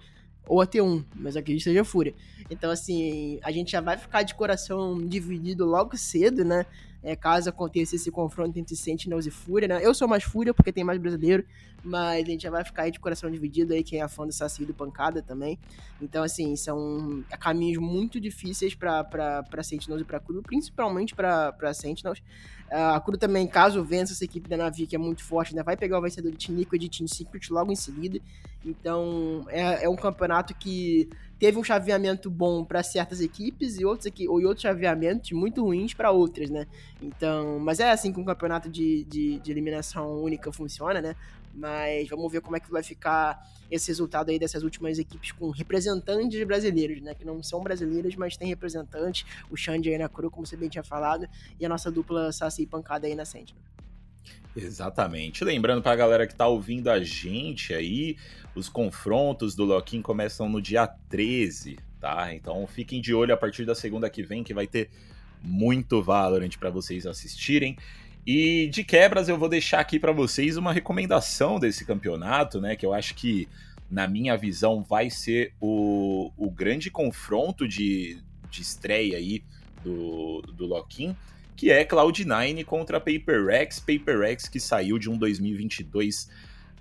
[0.46, 2.14] ou a T1, mas acredito que seja Fúria.
[2.50, 6.66] Então, assim, a gente já vai ficar de coração dividido logo cedo, né?
[7.06, 9.78] É, caso aconteça esse confronto entre Sentinels e Fúria, né?
[9.84, 11.44] Eu sou mais Fúria porque tem mais brasileiro,
[11.84, 14.32] mas a gente já vai ficar aí de coração dividido aí, quem é fã do
[14.32, 15.58] Saci e do Pancada também.
[16.00, 22.22] Então, assim, são caminhos muito difíceis para Sentinels e para Cru, principalmente para Sentinels.
[22.74, 25.76] A Curu também, caso vença essa equipe da Navi, que é muito forte, ainda vai
[25.76, 28.18] pegar o vencedor de Tinico e de Team Secret logo em seguida.
[28.64, 31.08] Então, é, é um campeonato que
[31.38, 35.94] teve um chaveamento bom para certas equipes e outros aqui, ou outros chaveamentos muito ruins
[35.94, 36.66] para outras, né?
[37.00, 41.14] Então, mas é assim que um campeonato de, de, de, eliminação única funciona, né?
[41.54, 45.50] Mas vamos ver como é que vai ficar esse resultado aí dessas últimas equipes com
[45.50, 47.14] representantes brasileiros, né?
[47.14, 49.24] Que não são brasileiras, mas tem representantes.
[49.50, 51.28] O Xande aí na Cru, como você bem tinha falado,
[51.58, 53.62] e a nossa dupla Saci e Pancada aí na Sentinel.
[54.56, 55.44] Exatamente.
[55.44, 58.16] Lembrando para a galera que está ouvindo a gente aí,
[58.54, 62.32] os confrontos do Loquim começam no dia 13, tá?
[62.32, 64.90] Então fiquem de olho a partir da segunda que vem, que vai ter
[65.42, 67.76] muito Valorant para vocês assistirem.
[68.26, 72.74] E de quebras eu vou deixar aqui para vocês uma recomendação desse campeonato, né?
[72.74, 73.48] Que eu acho que,
[73.90, 78.18] na minha visão, vai ser o, o grande confronto de,
[78.50, 79.42] de estreia aí
[79.82, 81.14] do, do Loquim
[81.56, 83.80] que é Cloud9 contra PaperX.
[83.80, 86.28] PaperX que saiu de um 2022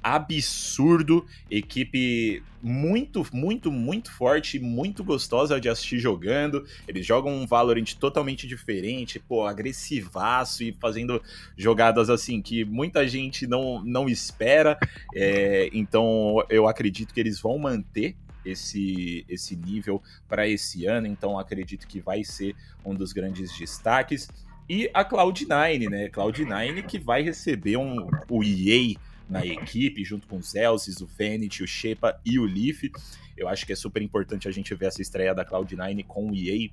[0.03, 6.65] absurdo, equipe muito, muito, muito forte, muito gostosa de assistir jogando.
[6.87, 11.21] Eles jogam um Valorant totalmente diferente, pô, agressivaço e fazendo
[11.57, 14.77] jogadas assim que muita gente não, não espera.
[15.15, 21.37] É, então eu acredito que eles vão manter esse, esse nível para esse ano, então
[21.37, 24.27] acredito que vai ser um dos grandes destaques
[24.67, 26.09] e a Cloud9, né?
[26.09, 28.95] Cloud9 que vai receber um, o EA
[29.29, 32.91] na equipe, junto com os Elsis, o Fenit, o Shepa e o Leaf.
[33.37, 36.35] Eu acho que é super importante a gente ver essa estreia da Cloud9 com o
[36.35, 36.69] EA,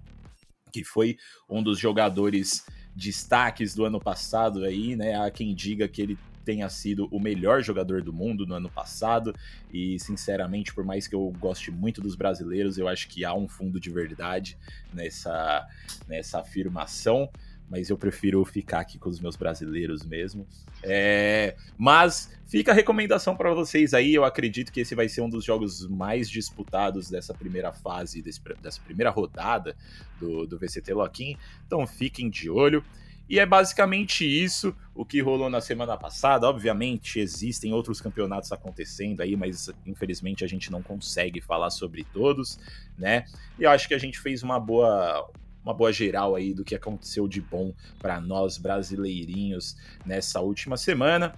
[0.73, 1.17] que foi
[1.49, 5.15] um dos jogadores destaques do ano passado aí, né?
[5.15, 9.35] Há quem diga que ele tenha sido o melhor jogador do mundo no ano passado
[9.73, 13.47] e sinceramente, por mais que eu goste muito dos brasileiros, eu acho que há um
[13.47, 14.57] fundo de verdade
[14.93, 15.67] nessa
[16.09, 17.31] nessa afirmação
[17.71, 20.45] mas eu prefiro ficar aqui com os meus brasileiros mesmo.
[20.83, 24.13] É, mas fica a recomendação para vocês aí.
[24.13, 28.41] Eu acredito que esse vai ser um dos jogos mais disputados dessa primeira fase, desse,
[28.61, 29.77] dessa primeira rodada
[30.19, 31.37] do, do VCT Lock-in.
[31.65, 32.85] Então fiquem de olho.
[33.29, 36.49] E é basicamente isso o que rolou na semana passada.
[36.49, 42.59] Obviamente, existem outros campeonatos acontecendo aí, mas infelizmente a gente não consegue falar sobre todos,
[42.99, 43.27] né?
[43.57, 45.31] E eu acho que a gente fez uma boa,
[45.65, 51.35] uma boa geral aí do que aconteceu de bom para nós brasileirinhos nessa última semana.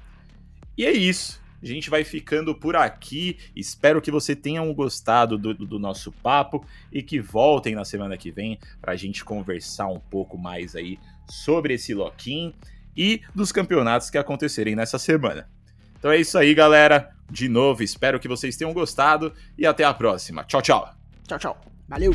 [0.77, 1.41] E é isso.
[1.63, 3.39] A gente vai ficando por aqui.
[3.55, 8.33] Espero que você tenham gostado do, do nosso papo e que voltem na semana que
[8.33, 10.99] vem para a gente conversar um pouco mais aí
[11.29, 12.53] sobre esse lock-in
[12.97, 15.49] e dos campeonatos que acontecerem nessa semana.
[15.97, 17.15] Então é isso aí, galera.
[17.31, 20.45] De novo, espero que vocês tenham gostado e até a próxima.
[20.45, 20.93] Tchau, tchau.
[21.27, 21.61] Tchau, tchau.
[21.89, 22.13] Valeu.